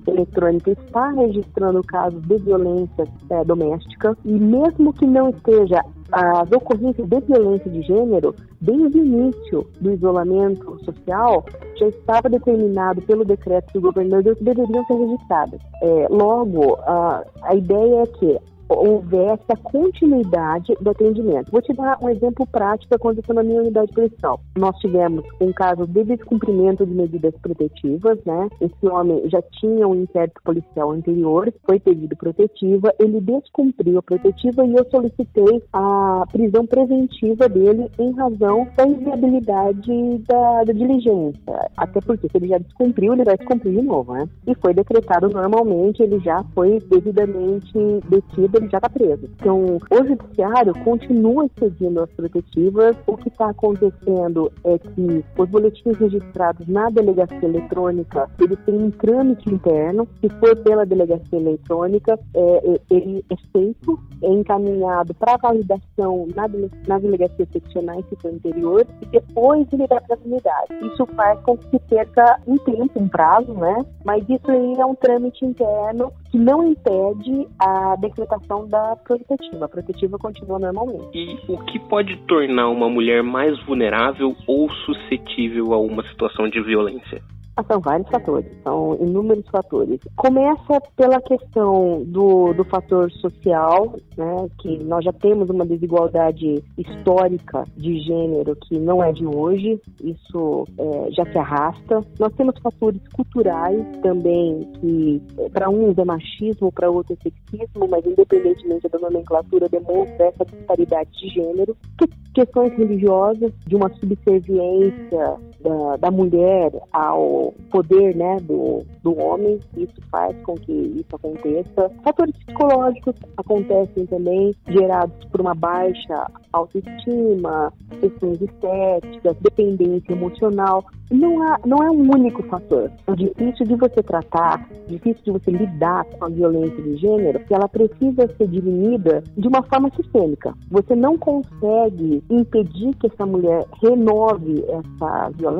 eletrônica 0.07 0.71
está 0.71 1.09
registrando 1.11 1.81
casos 1.83 2.21
de 2.23 2.37
violência 2.37 3.05
é, 3.29 3.43
doméstica 3.43 4.17
e 4.23 4.31
mesmo 4.31 4.93
que 4.93 5.05
não 5.05 5.29
esteja 5.29 5.83
as 6.11 6.51
ocorrências 6.51 7.07
de 7.07 7.19
violência 7.21 7.71
de 7.71 7.81
gênero, 7.81 8.35
desde 8.61 8.99
o 8.99 9.05
início 9.05 9.67
do 9.81 9.91
isolamento 9.91 10.79
social, 10.85 11.43
já 11.75 11.87
estava 11.87 12.29
determinado 12.29 13.01
pelo 13.01 13.25
decreto 13.25 13.73
do 13.73 13.81
governador 13.81 14.35
que 14.35 14.43
deveriam 14.43 14.85
ser 14.85 14.93
registradas. 14.93 15.59
É, 15.81 16.07
logo, 16.09 16.75
a, 16.81 17.25
a 17.41 17.55
ideia 17.55 18.03
é 18.03 18.05
que 18.05 18.39
houvesse 18.69 19.43
a 19.49 19.57
continuidade 19.57 20.73
do 20.79 20.89
atendimento. 20.89 21.51
Vou 21.51 21.61
te 21.61 21.73
dar 21.73 21.97
um 22.01 22.09
exemplo 22.09 22.45
prático 22.47 22.89
que 22.89 22.95
aconteceu 22.95 23.35
na 23.35 23.43
minha 23.43 23.61
unidade 23.61 23.91
policial. 23.91 24.39
Nós 24.57 24.77
tivemos 24.79 25.23
um 25.39 25.51
caso 25.51 25.85
de 25.87 26.03
descumprimento 26.03 26.85
de 26.85 26.93
medidas 26.93 27.33
protetivas, 27.41 28.17
né? 28.25 28.49
Esse 28.61 28.87
homem 28.87 29.29
já 29.29 29.41
tinha 29.59 29.87
um 29.87 29.95
inquérito 29.95 30.41
policial 30.43 30.91
anterior, 30.91 31.53
foi 31.65 31.79
pedido 31.79 32.15
protetiva, 32.15 32.93
ele 32.99 33.19
descumpriu 33.21 33.99
a 33.99 34.03
protetiva 34.03 34.65
e 34.65 34.73
eu 34.73 34.85
solicitei 34.89 35.63
a 35.71 36.23
prisão 36.31 36.65
preventiva 36.65 37.49
dele 37.49 37.89
em 37.99 38.11
razão 38.13 38.67
da 38.75 38.85
inviabilidade 38.85 40.17
da, 40.27 40.63
da 40.63 40.73
diligência. 40.73 41.69
Até 41.77 41.99
porque 42.01 42.27
se 42.29 42.37
ele 42.37 42.47
já 42.47 42.57
descumpriu, 42.57 43.13
ele 43.13 43.23
vai 43.23 43.37
descumprir 43.37 43.73
de 43.73 43.81
novo, 43.81 44.13
né? 44.13 44.27
E 44.47 44.55
foi 44.55 44.73
decretado 44.73 45.29
normalmente, 45.29 46.01
ele 46.01 46.19
já 46.19 46.43
foi 46.53 46.79
devidamente 46.89 47.73
detido 48.09 48.52
ele 48.57 48.69
já 48.69 48.77
está 48.77 48.89
preso. 48.89 49.29
Então, 49.35 49.77
o 49.77 50.07
judiciário 50.07 50.73
continua 50.83 51.49
seguindo 51.57 52.01
as 52.01 52.09
protetivas. 52.11 52.95
O 53.07 53.17
que 53.17 53.29
está 53.29 53.49
acontecendo 53.49 54.51
é 54.63 54.77
que 54.77 55.25
os 55.37 55.49
boletins 55.49 55.97
registrados 55.97 56.67
na 56.67 56.89
delegacia 56.89 57.43
eletrônica, 57.43 58.29
eles 58.39 58.59
têm 58.65 58.75
um 58.75 58.91
trâmite 58.91 59.49
interno. 59.49 60.07
Se 60.21 60.29
for 60.39 60.55
pela 60.57 60.85
delegacia 60.85 61.39
eletrônica, 61.39 62.19
é, 62.33 62.73
é 62.73 62.79
ele 62.89 63.25
é 63.29 63.35
feito, 63.51 63.99
é 64.21 64.29
encaminhado 64.29 65.13
para 65.13 65.37
validação 65.37 66.27
na, 66.35 66.47
na 66.87 66.99
delegacia 66.99 67.47
seccionais, 67.51 68.05
se 68.09 68.15
for 68.17 68.33
interior, 68.33 68.85
e 69.01 69.05
depois 69.07 69.67
ele 69.71 69.87
vai 69.87 69.99
para 70.01 70.15
a 70.15 70.19
unidade. 70.25 70.93
Isso 70.93 71.05
faz 71.15 71.39
com 71.41 71.57
que 71.57 71.79
perca 71.79 72.39
um 72.47 72.57
tempo, 72.57 72.99
um 72.99 73.07
prazo, 73.07 73.53
né? 73.53 73.85
Mas 74.05 74.23
isso 74.29 74.49
aí 74.49 74.73
é 74.79 74.85
um 74.85 74.95
trâmite 74.95 75.45
interno 75.45 76.11
que 76.29 76.37
não 76.37 76.67
impede 76.67 77.47
a 77.59 77.95
decretação 77.97 78.42
da 78.69 78.95
protetiva. 78.95 79.65
A 79.65 79.69
protetiva 79.69 80.17
continua 80.17 80.59
normalmente. 80.59 81.17
E 81.17 81.39
o 81.47 81.57
que 81.65 81.79
pode 81.79 82.17
tornar 82.27 82.69
uma 82.69 82.89
mulher 82.89 83.23
mais 83.23 83.57
vulnerável 83.65 84.35
ou 84.47 84.69
suscetível 84.85 85.73
a 85.73 85.79
uma 85.79 86.03
situação 86.09 86.49
de 86.49 86.61
violência? 86.61 87.21
São 87.67 87.79
vários 87.79 88.09
fatores, 88.09 88.51
são 88.63 88.97
inúmeros 88.99 89.45
fatores. 89.47 89.99
Começa 90.15 90.81
pela 90.95 91.21
questão 91.21 92.03
do, 92.05 92.51
do 92.53 92.63
fator 92.63 93.11
social, 93.11 93.95
né, 94.17 94.47
que 94.59 94.83
nós 94.83 95.05
já 95.05 95.13
temos 95.13 95.49
uma 95.49 95.65
desigualdade 95.65 96.63
histórica 96.77 97.63
de 97.77 97.99
gênero 97.99 98.55
que 98.55 98.79
não 98.79 99.03
é 99.03 99.11
de 99.11 99.25
hoje, 99.25 99.79
isso 100.03 100.65
é, 100.77 101.11
já 101.11 101.25
se 101.31 101.37
arrasta. 101.37 102.01
Nós 102.19 102.33
temos 102.33 102.55
fatores 102.59 103.01
culturais 103.13 103.85
também, 104.01 104.61
que 104.79 105.21
é, 105.37 105.49
para 105.49 105.69
uns 105.69 105.97
é 105.97 106.05
machismo, 106.05 106.71
para 106.71 106.89
outros 106.89 107.17
é 107.19 107.29
sexismo, 107.29 107.87
mas 107.89 108.05
independentemente 108.05 108.89
da 108.89 108.99
nomenclatura, 108.99 109.69
demonstra 109.69 110.25
essa 110.25 110.45
disparidade 110.45 111.09
de 111.11 111.27
gênero. 111.29 111.77
Que, 111.97 112.07
questões 112.33 112.73
religiosas, 112.73 113.51
de 113.67 113.75
uma 113.75 113.89
subserviência 113.95 115.37
da, 115.63 115.97
da 115.97 116.11
mulher 116.11 116.71
ao 116.91 117.53
poder 117.71 118.15
né, 118.15 118.37
do, 118.41 118.83
do 119.01 119.17
homem, 119.17 119.59
isso 119.77 120.01
faz 120.11 120.35
com 120.43 120.55
que 120.55 120.71
isso 120.71 121.15
aconteça. 121.15 121.89
Fatores 122.03 122.35
psicológicos 122.45 123.15
acontecem 123.37 124.05
também, 124.05 124.53
gerados 124.67 125.25
por 125.25 125.41
uma 125.41 125.55
baixa 125.55 126.27
autoestima, 126.51 127.73
questões 127.99 128.39
estéticas, 128.41 129.35
dependência 129.41 130.11
emocional. 130.11 130.85
Não, 131.09 131.41
há, 131.43 131.59
não 131.65 131.77
é 131.77 131.91
um 131.91 132.11
único 132.11 132.43
fator. 132.43 132.91
É 133.07 133.15
difícil 133.15 133.65
de 133.65 133.75
você 133.75 134.01
tratar, 134.03 134.67
difícil 134.87 135.23
de 135.23 135.31
você 135.31 135.51
lidar 135.51 136.05
com 136.05 136.25
a 136.25 136.29
violência 136.29 136.81
de 136.81 136.97
gênero, 136.97 137.39
que 137.45 137.53
ela 137.53 137.67
precisa 137.67 138.27
ser 138.37 138.47
dirimida 138.47 139.23
de 139.37 139.47
uma 139.47 139.63
forma 139.63 139.89
sistêmica. 139.95 140.53
Você 140.69 140.95
não 140.95 141.17
consegue 141.17 142.23
impedir 142.29 142.95
que 142.95 143.07
essa 143.07 143.25
mulher 143.25 143.65
renove 143.81 144.63
essa 144.67 145.29
violência 145.31 145.52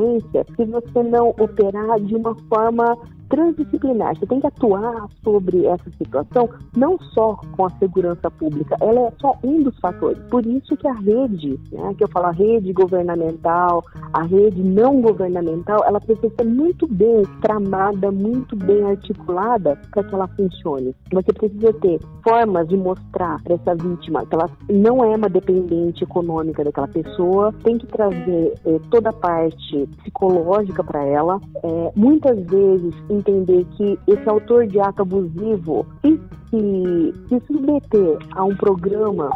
se 0.55 0.65
você 0.65 1.03
não 1.03 1.29
operar 1.29 1.99
de 1.99 2.15
uma 2.15 2.35
forma 2.49 2.97
transdisciplinar. 3.29 4.17
Você 4.17 4.25
tem 4.25 4.39
que 4.39 4.47
atuar 4.47 5.07
sobre 5.23 5.65
essa 5.65 5.89
situação 5.97 6.49
não 6.75 6.97
só 6.99 7.39
com 7.55 7.65
a 7.65 7.69
segurança 7.71 8.29
pública, 8.31 8.75
ela 8.81 9.07
é 9.07 9.13
só 9.19 9.37
um 9.43 9.63
dos 9.63 9.77
fatores. 9.79 10.17
Por 10.29 10.45
isso 10.45 10.75
que 10.77 10.87
a 10.87 10.93
rede, 10.93 11.59
né, 11.71 11.93
que 11.97 12.03
eu 12.03 12.07
falo 12.09 12.27
a 12.27 12.31
rede 12.31 12.71
governamental, 12.73 13.83
a 14.13 14.23
rede 14.23 14.61
não 14.63 15.01
governamental, 15.01 15.83
ela 15.85 15.99
precisa 15.99 16.31
ser 16.35 16.45
muito 16.45 16.87
bem 16.87 17.23
tramada, 17.41 18.11
muito 18.11 18.55
bem 18.55 18.83
articulada 18.83 19.79
para 19.91 20.03
que 20.03 20.15
ela 20.15 20.27
funcione. 20.27 20.95
Você 21.11 21.33
precisa 21.33 21.73
ter 21.73 21.99
formas 22.23 22.67
de 22.67 22.77
mostrar 22.77 23.41
para 23.43 23.55
essa 23.55 23.75
vítima 23.75 24.25
que 24.25 24.35
ela 24.35 24.49
não 24.69 25.03
é 25.03 25.15
uma 25.15 25.29
dependente 25.29 26.03
econômica 26.03 26.63
daquela 26.63 26.87
pessoa, 26.87 27.53
tem 27.63 27.77
que 27.77 27.87
trazer 27.87 28.53
eh, 28.65 28.79
toda 28.89 29.09
a 29.09 29.13
parte 29.13 29.87
psicológica 29.97 30.83
para 30.83 31.03
ela. 31.05 31.39
É, 31.63 31.91
muitas 31.95 32.37
vezes 32.45 32.93
entender 33.13 33.65
que 33.77 33.99
esse 34.07 34.29
autor 34.29 34.67
de 34.67 34.79
ato 34.79 35.01
abusivo, 35.01 35.85
se 36.01 36.19
se, 36.53 37.13
se 37.27 37.47
submeter 37.47 38.17
a 38.35 38.43
um 38.43 38.55
programa 38.55 39.31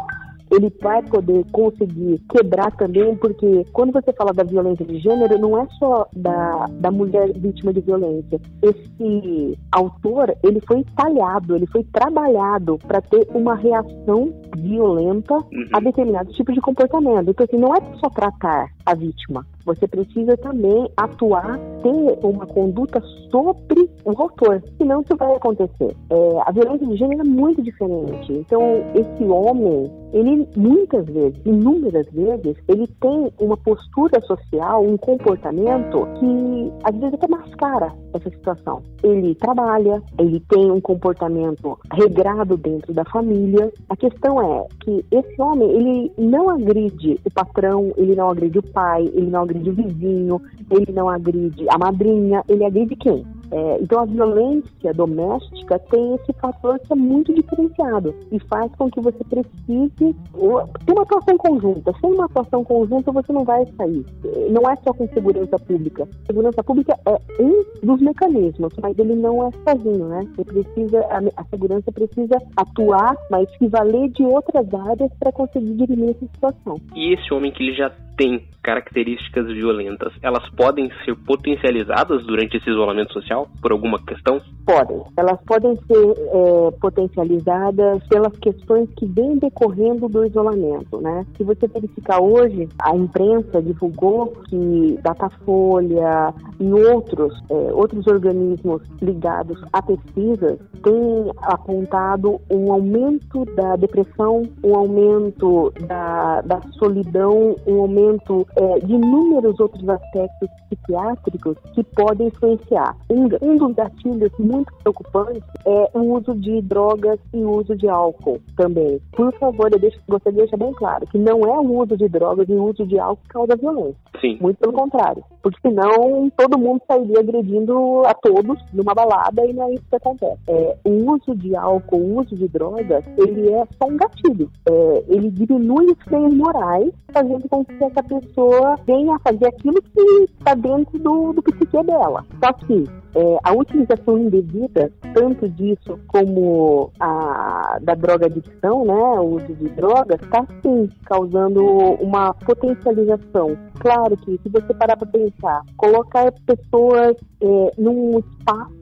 ele 0.50 0.72
vai 0.80 1.02
poder 1.02 1.44
conseguir 1.52 2.20
quebrar 2.30 2.70
também, 2.76 3.14
porque 3.16 3.64
quando 3.72 3.92
você 3.92 4.12
fala 4.12 4.32
da 4.32 4.42
violência 4.42 4.84
de 4.84 4.98
gênero, 4.98 5.38
não 5.38 5.60
é 5.60 5.66
só 5.78 6.08
da, 6.14 6.66
da 6.80 6.90
mulher 6.90 7.32
vítima 7.38 7.72
de 7.72 7.80
violência. 7.80 8.40
Esse 8.62 9.58
autor, 9.70 10.34
ele 10.42 10.60
foi 10.66 10.84
talhado, 10.96 11.54
ele 11.54 11.66
foi 11.66 11.84
trabalhado 11.84 12.78
para 12.78 13.00
ter 13.00 13.28
uma 13.34 13.54
reação 13.54 14.32
violenta 14.56 15.34
a 15.34 15.78
uhum. 15.78 15.84
determinados 15.84 16.34
tipos 16.34 16.54
de 16.54 16.60
comportamento. 16.60 17.30
Então, 17.30 17.44
assim, 17.44 17.58
não 17.58 17.74
é 17.74 17.80
só 17.98 18.08
tratar 18.08 18.70
a 18.86 18.94
vítima, 18.94 19.46
você 19.68 19.86
precisa 19.86 20.36
também 20.38 20.88
atuar, 20.96 21.58
ter 21.82 22.26
uma 22.26 22.46
conduta 22.46 23.00
sobre 23.30 23.88
o 24.04 24.10
autor, 24.22 24.62
senão 24.78 25.02
isso 25.02 25.14
vai 25.16 25.34
acontecer. 25.34 25.94
É, 26.10 26.40
a 26.46 26.50
violência 26.50 26.86
de 26.86 26.96
gênero 26.96 27.20
é 27.20 27.24
muito 27.24 27.62
diferente. 27.62 28.32
Então, 28.32 28.62
esse 28.94 29.24
homem, 29.24 29.90
ele 30.12 30.48
muitas 30.56 31.04
vezes, 31.04 31.38
inúmeras 31.44 32.06
vezes, 32.12 32.56
ele 32.66 32.86
tem 33.00 33.30
uma 33.38 33.56
postura 33.56 34.20
social, 34.22 34.82
um 34.82 34.96
comportamento 34.96 36.08
que 36.18 36.72
às 36.84 36.94
vezes 36.96 37.14
até 37.14 37.28
mascara 37.28 37.92
essa 38.14 38.30
situação. 38.30 38.82
Ele 39.02 39.34
trabalha, 39.34 40.02
ele 40.18 40.40
tem 40.48 40.70
um 40.70 40.80
comportamento 40.80 41.78
regrado 41.92 42.56
dentro 42.56 42.94
da 42.94 43.04
família. 43.04 43.70
A 43.88 43.96
questão 43.96 44.40
é 44.40 44.66
que 44.80 45.04
esse 45.10 45.40
homem, 45.40 45.70
ele 45.70 46.12
não 46.16 46.48
agride 46.48 47.20
o 47.24 47.30
patrão, 47.30 47.92
ele 47.96 48.14
não 48.14 48.30
agride 48.30 48.58
o 48.58 48.62
pai, 48.62 49.04
ele 49.14 49.30
não 49.30 49.42
agride 49.42 49.57
agride 49.58 49.70
o 49.70 49.74
vizinho, 49.74 50.42
ele 50.70 50.92
não 50.92 51.08
agride 51.08 51.66
a 51.68 51.78
madrinha, 51.78 52.42
ele 52.48 52.64
agride 52.64 52.96
quem? 52.96 53.24
É, 53.50 53.78
então 53.80 54.00
a 54.00 54.04
violência 54.04 54.92
doméstica 54.92 55.78
tem 55.90 56.14
esse 56.16 56.32
fator 56.34 56.78
que 56.80 56.92
é 56.92 56.96
muito 56.96 57.32
diferenciado 57.32 58.14
e 58.30 58.38
faz 58.40 58.70
com 58.76 58.90
que 58.90 59.00
você 59.00 59.24
precise 59.24 59.90
ter 59.96 60.92
uma 60.92 61.02
atuação 61.02 61.38
conjunta. 61.38 61.92
Sem 62.00 62.12
uma 62.12 62.26
atuação 62.26 62.62
conjunta 62.62 63.10
você 63.10 63.32
não 63.32 63.44
vai 63.44 63.64
sair. 63.76 64.04
Não 64.50 64.70
é 64.70 64.76
só 64.76 64.92
com 64.92 65.08
segurança 65.08 65.58
pública. 65.58 66.06
Segurança 66.26 66.62
pública 66.62 66.98
é 67.06 67.42
um 67.42 67.64
dos 67.82 68.00
mecanismos, 68.02 68.72
mas 68.82 68.98
ele 68.98 69.14
não 69.14 69.46
é 69.46 69.50
sozinho, 69.66 70.08
né? 70.08 70.26
Você 70.36 70.44
precisa, 70.44 71.00
a, 71.06 71.40
a 71.40 71.44
segurança 71.44 71.90
precisa 71.90 72.36
atuar, 72.56 73.16
mas 73.30 73.48
se 73.56 73.66
valer 73.66 74.10
de 74.10 74.24
outras 74.24 74.66
áreas 74.74 75.10
para 75.18 75.32
conseguir 75.32 75.74
dirimir 75.74 76.10
essa 76.10 76.26
situação. 76.26 76.76
E 76.94 77.14
esse 77.14 77.32
homem 77.32 77.50
que 77.50 77.62
ele 77.62 77.74
já 77.74 77.90
tem 78.18 78.48
características 78.62 79.46
violentas, 79.46 80.12
elas 80.20 80.46
podem 80.50 80.90
ser 81.04 81.14
potencializadas 81.24 82.26
durante 82.26 82.58
esse 82.58 82.68
isolamento 82.68 83.14
social 83.14 83.48
por 83.62 83.72
alguma 83.72 83.98
questão? 84.04 84.42
Podem. 84.66 85.02
Elas 85.16 85.40
podem 85.46 85.74
ser 85.76 86.14
é, 86.18 86.70
potencializadas 86.78 88.06
pelas 88.08 88.36
questões 88.38 88.90
que 88.94 89.06
vêm 89.06 89.38
decorrendo 89.38 90.06
do 90.08 90.26
isolamento, 90.26 91.00
né? 91.00 91.24
Se 91.36 91.44
você 91.44 91.66
verificar 91.66 92.20
hoje, 92.20 92.68
a 92.82 92.94
imprensa 92.94 93.62
divulgou 93.62 94.36
que 94.48 94.98
Datafolha 95.02 96.34
e 96.60 96.70
outros, 96.72 97.40
é, 97.48 97.72
outros 97.72 98.06
organismos 98.06 98.82
ligados 99.00 99.58
a 99.72 99.80
pesquisas 99.80 100.58
têm 100.82 101.32
apontado 101.42 102.40
um 102.50 102.72
aumento 102.72 103.44
da 103.54 103.76
depressão, 103.76 104.42
um 104.62 104.74
aumento 104.74 105.72
da, 105.86 106.42
da 106.42 106.60
solidão, 106.78 107.56
um 107.66 107.80
aumento 107.80 108.07
é, 108.56 108.78
de 108.80 108.94
inúmeros 108.94 109.58
outros 109.60 109.88
aspectos 109.88 110.48
psiquiátricos 110.68 111.56
que 111.74 111.82
podem 111.84 112.28
influenciar. 112.28 112.96
Um, 113.10 113.28
um 113.42 113.56
dos 113.56 113.74
gatilhos 113.74 114.32
muito 114.38 114.72
preocupantes 114.82 115.42
é 115.64 115.90
o 115.94 116.14
uso 116.14 116.34
de 116.34 116.60
drogas 116.62 117.18
e 117.32 117.38
o 117.38 117.50
uso 117.58 117.76
de 117.76 117.88
álcool 117.88 118.40
também. 118.56 119.00
Por 119.12 119.32
favor, 119.38 119.70
eu 119.72 119.78
deixo, 119.78 119.98
gostaria 120.08 120.44
de 120.44 120.50
deixar 120.50 120.56
bem 120.56 120.72
claro 120.72 121.06
que 121.06 121.18
não 121.18 121.40
é 121.40 121.58
o 121.58 121.82
uso 121.82 121.96
de 121.96 122.08
drogas 122.08 122.48
e 122.48 122.52
o 122.52 122.64
uso 122.64 122.86
de 122.86 122.98
álcool 122.98 123.22
que 123.22 123.28
causa 123.28 123.56
violência. 123.56 123.96
Sim. 124.20 124.38
Muito 124.40 124.58
pelo 124.58 124.72
contrário. 124.72 125.22
Porque 125.42 125.58
senão 125.60 126.30
todo 126.36 126.58
mundo 126.58 126.82
sairia 126.86 127.20
agredindo 127.20 128.02
a 128.04 128.14
todos 128.14 128.58
numa 128.72 128.94
balada 128.94 129.44
e 129.44 129.52
não 129.52 129.68
é 129.68 129.74
isso 129.74 129.84
que 129.88 129.96
acontece. 129.96 130.38
É, 130.48 130.76
o 130.84 131.12
uso 131.12 131.34
de 131.36 131.54
álcool, 131.56 131.98
o 131.98 132.20
uso 132.20 132.34
de 132.34 132.48
drogas, 132.48 133.04
ele 133.16 133.50
é 133.50 133.64
só 133.80 133.88
um 133.88 133.96
gatilho. 133.96 134.50
É, 134.68 135.04
ele 135.08 135.30
diminui 135.30 135.86
os 135.86 136.02
freios 136.04 136.34
morais, 136.34 136.92
fazendo 137.12 137.48
com 137.48 137.64
que 137.64 137.74
essa 137.98 138.02
pessoa 138.02 138.78
venha 138.86 139.16
a 139.16 139.18
fazer 139.18 139.46
aquilo 139.46 139.80
que 139.82 140.24
está 140.38 140.54
dentro 140.54 140.98
do, 140.98 141.32
do 141.32 141.42
psique 141.42 141.82
dela. 141.84 142.24
Só 142.42 142.52
que 142.52 142.84
é, 143.14 143.38
a 143.42 143.52
utilização 143.52 144.18
indevida, 144.18 144.92
tanto 145.14 145.48
disso 145.48 145.98
como 146.06 146.90
a 147.00 147.78
da 147.80 147.94
droga 147.94 148.26
adicção, 148.26 148.84
né, 148.84 148.92
o 148.92 149.36
uso 149.36 149.54
de 149.54 149.68
drogas, 149.70 150.20
está 150.20 150.46
sim 150.62 150.88
causando 151.04 151.64
uma 152.00 152.34
potencialização. 152.34 153.56
Claro 153.78 154.16
que 154.16 154.38
se 154.42 154.48
você 154.48 154.74
parar 154.74 154.96
para 154.96 155.08
pensar, 155.08 155.62
colocar 155.76 156.32
pessoas 156.46 157.16
é, 157.40 157.72
num 157.78 158.18
espaço 158.18 158.77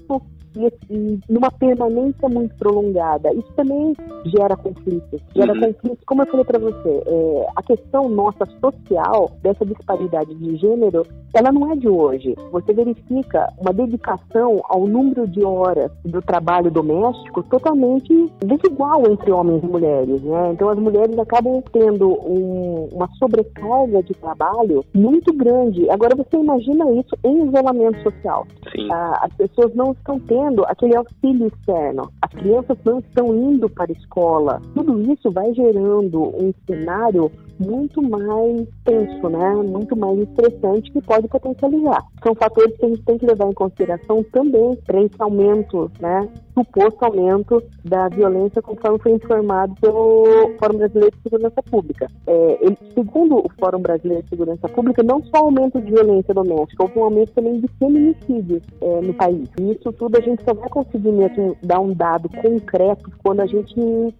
e, 0.90 1.18
numa 1.28 1.50
permanência 1.50 2.28
muito 2.28 2.54
prolongada. 2.56 3.32
Isso 3.32 3.52
também 3.54 3.94
gera 4.24 4.56
conflitos. 4.56 5.20
Gera 5.34 5.52
uhum. 5.52 5.72
conflitos, 5.72 6.04
como 6.06 6.22
eu 6.22 6.26
falei 6.26 6.44
para 6.44 6.58
você, 6.58 7.02
é, 7.06 7.46
a 7.54 7.62
questão 7.62 8.08
nossa 8.08 8.46
social 8.60 9.30
dessa 9.42 9.64
disparidade 9.64 10.34
de 10.34 10.56
gênero, 10.56 11.02
ela 11.34 11.52
não 11.52 11.70
é 11.72 11.76
de 11.76 11.88
hoje. 11.88 12.34
Você 12.50 12.72
verifica 12.72 13.52
uma 13.58 13.72
dedicação 13.72 14.60
ao 14.64 14.86
número 14.86 15.26
de 15.26 15.44
horas 15.44 15.90
do 16.04 16.22
trabalho 16.22 16.70
doméstico 16.70 17.42
totalmente 17.44 18.32
desigual 18.44 19.02
entre 19.10 19.30
homens 19.30 19.62
e 19.62 19.66
mulheres, 19.66 20.22
né? 20.22 20.52
Então 20.52 20.68
as 20.68 20.78
mulheres 20.78 21.18
acabam 21.18 21.62
tendo 21.72 22.12
um, 22.26 22.88
uma 22.92 23.08
sobrecarga 23.18 24.02
de 24.02 24.14
trabalho 24.14 24.84
muito 24.94 25.32
grande. 25.34 25.88
Agora 25.90 26.16
você 26.16 26.36
imagina 26.36 26.90
isso 26.92 27.16
em 27.24 27.46
isolamento 27.46 28.02
social. 28.02 28.46
Ah, 28.90 29.20
as 29.22 29.32
pessoas 29.34 29.74
não 29.74 29.92
estão 29.92 30.18
tendo 30.20 30.45
tendo 30.46 30.64
aquele 30.66 30.96
auxílio 30.96 31.48
externo. 31.48 32.10
As 32.22 32.30
crianças 32.30 32.78
não 32.84 32.98
estão 33.00 33.34
indo 33.34 33.68
para 33.68 33.90
a 33.90 33.96
escola. 33.96 34.62
Tudo 34.74 35.00
isso 35.12 35.30
vai 35.30 35.52
gerando 35.54 36.22
um 36.22 36.52
cenário 36.66 37.30
muito 37.58 38.02
mais 38.02 38.66
tenso, 38.84 39.28
né? 39.28 39.54
Muito 39.54 39.96
mais 39.96 40.18
estressante 40.18 40.92
que 40.92 41.00
pode 41.02 41.26
potencializar. 41.28 42.04
São 42.22 42.34
fatores 42.34 42.76
que 42.76 42.84
a 42.84 42.88
gente 42.88 43.02
tem 43.02 43.18
que 43.18 43.26
levar 43.26 43.48
em 43.48 43.54
consideração 43.54 44.22
também 44.30 44.76
para 44.86 45.02
esse 45.02 45.16
aumento, 45.18 45.90
né? 46.00 46.28
Suposto 46.56 47.04
aumento 47.04 47.62
da 47.84 48.08
violência 48.08 48.62
conforme 48.62 48.98
foi 48.98 49.12
informado 49.12 49.74
pelo 49.78 50.54
Fórum 50.58 50.78
Brasileiro 50.78 51.14
de 51.14 51.22
Segurança 51.22 51.62
Pública. 51.62 52.06
É, 52.26 52.58
ele, 52.62 52.78
segundo 52.94 53.36
o 53.36 53.50
Fórum 53.60 53.80
Brasileiro 53.80 54.22
de 54.22 54.30
Segurança 54.30 54.66
Pública, 54.68 55.02
não 55.02 55.22
só 55.24 55.44
aumento 55.44 55.80
de 55.80 55.92
violência 55.92 56.32
doméstica, 56.32 56.82
houve 56.82 56.98
um 56.98 57.04
aumento 57.04 57.32
também 57.32 57.60
de 57.60 57.68
feminicídios 57.78 58.62
é, 58.80 59.00
no 59.02 59.12
país. 59.12 59.50
E 59.60 59.72
isso 59.72 59.92
tudo 59.92 60.16
a 60.16 60.20
gente 60.20 60.42
só 60.44 60.54
vai 60.54 60.68
conseguir 60.70 61.12
mesmo 61.12 61.56
dar 61.62 61.80
um 61.80 61.92
dado 61.92 62.28
concreto 62.30 63.10
quando 63.22 63.40
a 63.40 63.46
gente 63.46 63.74